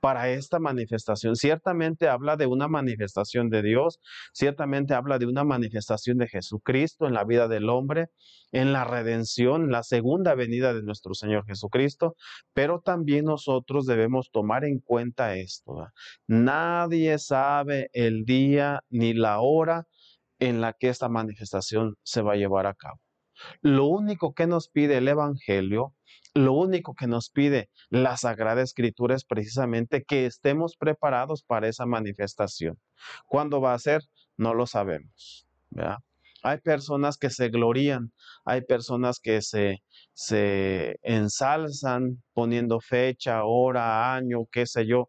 para 0.05 0.29
esta 0.29 0.59
manifestación. 0.59 1.35
Ciertamente 1.35 2.11
habla 2.11 2.37
de 2.37 2.45
una 2.45 2.69
manifestación 2.69 3.49
de 3.49 3.63
Dios, 3.63 4.01
ciertamente 4.35 4.93
habla 4.93 5.19
de 5.19 5.25
una 5.25 5.45
manifestación 5.45 6.19
de 6.19 6.29
Jesucristo 6.29 7.07
en 7.07 7.15
la 7.15 7.25
vida 7.25 7.49
del 7.49 7.71
hombre, 7.71 8.09
en 8.53 8.75
la 8.75 8.85
redención, 8.85 9.71
la 9.71 9.83
segunda 9.83 10.35
venida 10.35 10.75
de 10.75 10.83
nuestro 10.83 11.15
Señor 11.15 11.47
Jesucristo, 11.47 12.17
pero 12.53 12.83
también 12.83 13.25
nosotros 13.25 13.87
debemos 13.87 14.31
tomar 14.31 14.67
en 14.67 14.81
cuenta 14.81 15.37
esto. 15.37 15.89
Nadie 16.27 17.19
sabe 17.19 17.89
el 17.95 18.27
día 18.27 18.83
ni 18.91 19.15
la 19.15 19.41
hora 19.41 19.87
en 20.39 20.61
la 20.61 20.75
que 20.75 20.91
esta 20.91 21.09
manifestación 21.09 21.95
se 22.03 22.21
va 22.21 22.35
a 22.35 22.37
llevar 22.37 22.67
a 22.67 22.75
cabo. 22.75 23.01
Lo 23.61 23.87
único 23.87 24.35
que 24.35 24.47
nos 24.47 24.69
pide 24.69 24.99
el 24.99 25.09
Evangelio, 25.09 25.95
lo 26.35 26.53
único 26.53 26.95
que 26.95 27.07
nos 27.07 27.31
pide 27.31 27.71
la 27.91 28.17
Sagrada 28.17 28.63
Escritura 28.63 29.15
es 29.15 29.25
precisamente 29.25 30.05
que 30.05 30.27
estemos 30.27 30.77
preparados 30.77 31.43
para 31.43 31.69
esa 31.69 31.87
manifestación. 31.87 32.79
¿Cuándo 33.27 33.61
va 33.61 33.75
a 33.75 33.79
ser? 33.79 34.03
No 34.37 34.55
lo 34.55 34.67
sabemos. 34.67 35.47
Hay 36.43 36.59
personas 36.59 37.17
que 37.17 37.31
se 37.31 37.49
glorían, 37.49 38.13
hay 38.45 38.61
personas 38.63 39.19
que 39.19 39.41
se, 39.41 39.83
se 40.13 40.97
ensalzan 41.03 42.23
poniendo 42.35 42.81
fecha, 42.81 43.45
hora, 43.45 44.15
año, 44.15 44.45
qué 44.53 44.67
sé 44.67 44.87
yo, 44.87 45.09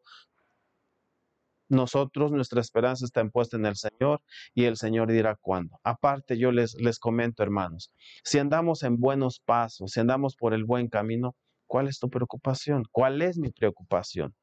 nosotros, 1.67 2.31
nuestra 2.31 2.61
esperanza 2.61 3.05
está 3.05 3.25
puesta 3.29 3.57
en 3.57 3.65
el 3.65 3.75
Señor 3.75 4.21
y 4.53 4.65
el 4.65 4.77
Señor 4.77 5.11
dirá 5.11 5.35
cuándo. 5.35 5.79
Aparte, 5.83 6.37
yo 6.37 6.51
les, 6.51 6.75
les 6.75 6.99
comento, 6.99 7.43
hermanos, 7.43 7.91
si 8.23 8.39
andamos 8.39 8.83
en 8.83 8.97
buenos 8.99 9.39
pasos, 9.39 9.91
si 9.91 9.99
andamos 9.99 10.35
por 10.35 10.53
el 10.53 10.65
buen 10.65 10.87
camino, 10.89 11.35
¿cuál 11.65 11.87
es 11.87 11.99
tu 11.99 12.09
preocupación? 12.09 12.83
¿Cuál 12.91 13.21
es 13.21 13.37
mi 13.37 13.49
preocupación? 13.51 14.35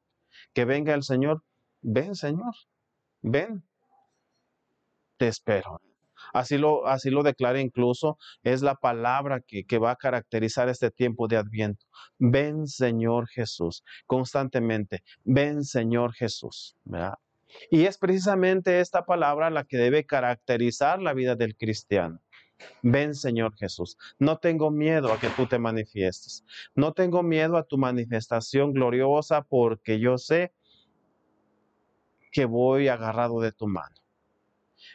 Que 0.53 0.65
venga 0.65 0.93
el 0.93 1.03
Señor. 1.03 1.43
Ven, 1.81 2.15
Señor, 2.15 2.53
ven. 3.21 3.63
Te 5.17 5.27
espero. 5.27 5.79
Así 6.33 6.57
lo, 6.57 6.87
así 6.87 7.09
lo 7.09 7.23
declara 7.23 7.61
incluso, 7.61 8.17
es 8.43 8.61
la 8.61 8.75
palabra 8.75 9.39
que, 9.39 9.65
que 9.65 9.77
va 9.77 9.91
a 9.91 9.95
caracterizar 9.95 10.67
este 10.67 10.91
tiempo 10.91 11.27
de 11.27 11.37
Adviento. 11.37 11.85
Ven 12.17 12.67
Señor 12.67 13.27
Jesús, 13.27 13.83
constantemente, 14.07 15.03
ven 15.23 15.63
Señor 15.63 16.13
Jesús. 16.13 16.75
Y 17.69 17.85
es 17.85 17.97
precisamente 17.97 18.79
esta 18.79 19.05
palabra 19.05 19.49
la 19.49 19.63
que 19.63 19.77
debe 19.77 20.05
caracterizar 20.05 21.01
la 21.01 21.13
vida 21.13 21.35
del 21.35 21.55
cristiano. 21.55 22.19
Ven 22.81 23.13
Señor 23.13 23.55
Jesús, 23.55 23.97
no 24.19 24.37
tengo 24.37 24.71
miedo 24.71 25.11
a 25.11 25.19
que 25.19 25.29
tú 25.29 25.45
te 25.47 25.59
manifiestes, 25.59 26.45
no 26.75 26.93
tengo 26.93 27.21
miedo 27.21 27.57
a 27.57 27.63
tu 27.63 27.77
manifestación 27.77 28.73
gloriosa 28.73 29.41
porque 29.43 29.99
yo 29.99 30.17
sé 30.17 30.53
que 32.31 32.45
voy 32.45 32.87
agarrado 32.87 33.39
de 33.41 33.51
tu 33.51 33.67
mano. 33.67 33.95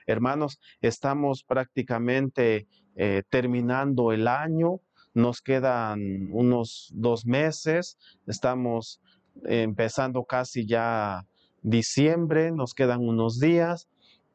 Hermanos, 0.08 0.58
estamos 0.80 1.44
prácticamente 1.44 2.66
eh, 2.96 3.24
terminando 3.28 4.10
el 4.12 4.26
año, 4.26 4.80
nos 5.12 5.42
quedan 5.42 6.30
unos 6.32 6.90
dos 6.94 7.26
meses, 7.26 7.98
estamos 8.26 9.02
empezando 9.44 10.24
casi 10.24 10.66
ya 10.66 11.26
diciembre, 11.60 12.52
nos 12.52 12.72
quedan 12.72 13.06
unos 13.06 13.38
días. 13.38 13.86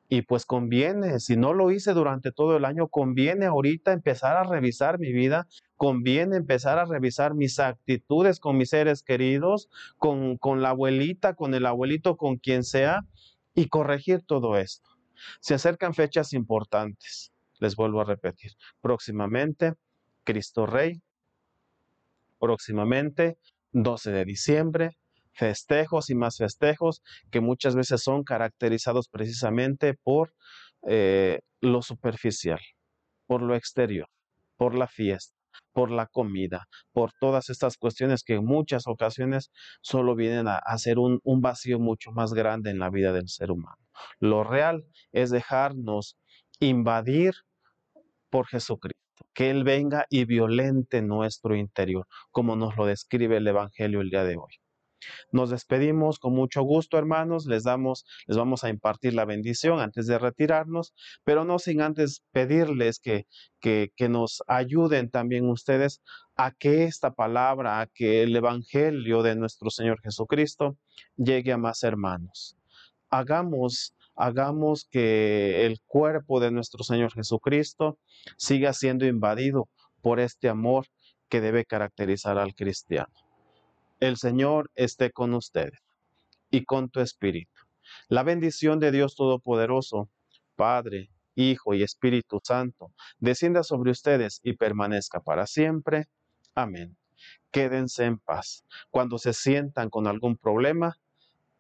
Y 0.10 0.22
pues 0.22 0.46
conviene, 0.46 1.20
si 1.20 1.38
no 1.38 1.54
lo 1.54 1.72
hice 1.72 1.94
durante 1.94 2.32
todo 2.32 2.56
el 2.56 2.66
año, 2.66 2.88
conviene 2.88 3.48
ahorita 3.48 3.94
empezar 3.94 4.38
a 4.38 4.44
revisar 4.44 5.00
mi 5.00 5.12
vida, 5.12 5.48
conviene 5.76 6.38
empezar 6.38 6.78
a 6.78 6.86
revisar 6.86 7.34
mis 7.34 7.58
actitudes 7.60 8.40
con 8.40 8.58
mis 8.58 8.70
seres 8.70 9.02
queridos, 9.02 9.70
con, 9.98 10.38
con 10.38 10.62
la 10.62 10.70
abuelita, 10.70 11.34
con 11.34 11.56
el 11.56 11.66
abuelito, 11.66 12.16
con 12.16 12.38
quien 12.38 12.64
sea, 12.64 13.08
y 13.56 13.70
corregir 13.70 14.22
todo 14.22 14.56
esto. 14.58 14.93
Se 15.40 15.54
acercan 15.54 15.94
fechas 15.94 16.34
importantes, 16.34 17.32
les 17.60 17.76
vuelvo 17.76 18.02
a 18.02 18.06
repetir. 18.06 18.52
Próximamente, 18.82 19.74
Cristo 20.24 20.66
Rey. 20.66 21.02
Próximamente, 22.40 23.38
12 23.72 24.12
de 24.12 24.26
diciembre, 24.26 24.98
festejos 25.32 26.10
y 26.10 26.16
más 26.16 26.38
festejos 26.38 27.02
que 27.32 27.42
muchas 27.42 27.76
veces 27.76 28.04
son 28.04 28.24
caracterizados 28.24 29.08
precisamente 29.08 29.94
por 29.94 30.34
eh, 30.88 31.42
lo 31.62 31.82
superficial, 31.82 32.60
por 33.26 33.42
lo 33.42 33.56
exterior, 33.56 34.10
por 34.58 34.76
la 34.76 34.88
fiesta, 34.88 35.36
por 35.72 35.92
la 35.92 36.08
comida, 36.08 36.68
por 36.92 37.12
todas 37.20 37.50
estas 37.50 37.78
cuestiones 37.78 38.24
que 38.24 38.36
en 38.36 38.46
muchas 38.46 38.88
ocasiones 38.88 39.52
solo 39.82 40.16
vienen 40.16 40.48
a 40.48 40.58
hacer 40.58 40.98
un 41.00 41.42
vacío 41.42 41.80
mucho 41.80 42.12
más 42.12 42.34
grande 42.34 42.72
en 42.72 42.80
la 42.80 42.90
vida 42.90 43.14
del 43.14 43.30
ser 43.30 43.52
humano. 43.52 43.78
Lo 44.20 44.44
real 44.44 44.86
es 45.12 45.30
dejarnos 45.30 46.18
invadir 46.60 47.34
por 48.30 48.48
Jesucristo, 48.48 49.00
que 49.34 49.50
Él 49.50 49.64
venga 49.64 50.06
y 50.10 50.26
violente 50.26 51.02
nuestro 51.02 51.56
interior, 51.56 52.08
como 52.32 52.56
nos 52.56 52.76
lo 52.78 52.86
describe 52.86 53.38
el 53.38 53.48
Evangelio 53.48 54.02
el 54.02 54.10
día 54.10 54.24
de 54.24 54.38
hoy. 54.38 54.63
Nos 55.32 55.50
despedimos 55.50 56.20
con 56.20 56.34
mucho 56.34 56.62
gusto, 56.64 56.98
hermanos. 56.98 57.46
Les 57.46 57.64
damos, 57.64 58.06
les 58.28 58.38
vamos 58.38 58.64
a 58.64 58.70
impartir 58.70 59.14
la 59.14 59.26
bendición 59.26 59.80
antes 59.80 60.08
de 60.08 60.18
retirarnos, 60.20 60.94
pero 61.24 61.46
no 61.46 61.60
sin 61.60 61.82
antes 61.82 62.24
pedirles 62.32 63.00
que, 63.00 63.28
que, 63.60 63.92
nos 64.10 64.44
ayuden 64.48 65.10
también 65.10 65.50
ustedes 65.50 66.02
a 66.36 66.52
que 66.52 66.84
esta 66.84 67.12
palabra, 67.12 67.80
a 67.80 67.88
que 67.88 68.24
el 68.24 68.36
Evangelio 68.36 69.24
de 69.24 69.36
nuestro 69.36 69.70
Señor 69.70 70.02
Jesucristo 70.02 70.78
llegue 71.16 71.54
a 71.54 71.58
más 71.58 71.84
hermanos 71.84 72.58
hagamos, 73.14 73.94
hagamos 74.16 74.88
que 74.90 75.66
el 75.66 75.80
cuerpo 75.86 76.40
de 76.40 76.52
nuestro 76.52 76.84
Señor 76.84 77.14
Jesucristo 77.14 78.00
siga 78.38 78.74
siendo 78.74 79.06
invadido 79.06 79.70
por 80.02 80.20
este 80.20 80.50
amor 80.50 80.88
que 81.30 81.40
debe 81.40 81.66
caracterizar 81.66 82.40
al 82.40 82.56
cristiano. 82.56 83.14
El 84.00 84.18
Señor 84.18 84.72
esté 84.76 85.12
con 85.12 85.34
ustedes 85.34 85.80
y 86.50 86.66
con 86.66 86.90
tu 86.90 87.00
espíritu. 87.00 87.52
La 88.10 88.24
bendición 88.24 88.80
de 88.80 88.92
Dios 88.92 89.16
Todopoderoso, 89.16 90.10
Padre, 90.56 91.10
Hijo 91.36 91.74
y 91.74 91.84
Espíritu 91.84 92.40
Santo, 92.44 92.92
descienda 93.18 93.64
sobre 93.64 93.92
ustedes 93.92 94.40
y 94.44 94.54
permanezca 94.54 95.20
para 95.20 95.48
siempre. 95.48 96.06
Amén. 96.54 96.96
Quédense 97.52 98.06
en 98.06 98.20
paz. 98.20 98.66
Cuando 98.90 99.18
se 99.18 99.34
sientan 99.34 99.90
con 99.90 100.08
algún 100.08 100.38
problema, 100.38 100.98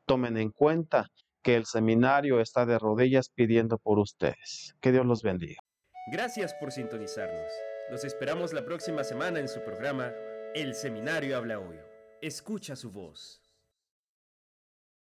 tomen 0.05 0.37
en 0.37 0.51
cuenta 0.51 1.09
que 1.41 1.55
el 1.55 1.65
seminario 1.65 2.39
está 2.39 2.65
de 2.65 2.79
rodillas 2.79 3.29
pidiendo 3.29 3.77
por 3.77 3.99
ustedes. 3.99 4.75
Que 4.79 4.91
Dios 4.91 5.05
los 5.05 5.23
bendiga. 5.23 5.61
Gracias 6.11 6.53
por 6.55 6.71
sintonizarnos. 6.71 7.51
Los 7.89 8.03
esperamos 8.05 8.53
la 8.53 8.65
próxima 8.65 9.03
semana 9.03 9.39
en 9.39 9.47
su 9.47 9.61
programa 9.63 10.13
El 10.53 10.73
Seminario 10.73 11.37
Habla 11.37 11.59
Hoy. 11.59 11.92
Escucha 12.23 12.77
su 12.77 12.89
voz. 12.89 13.42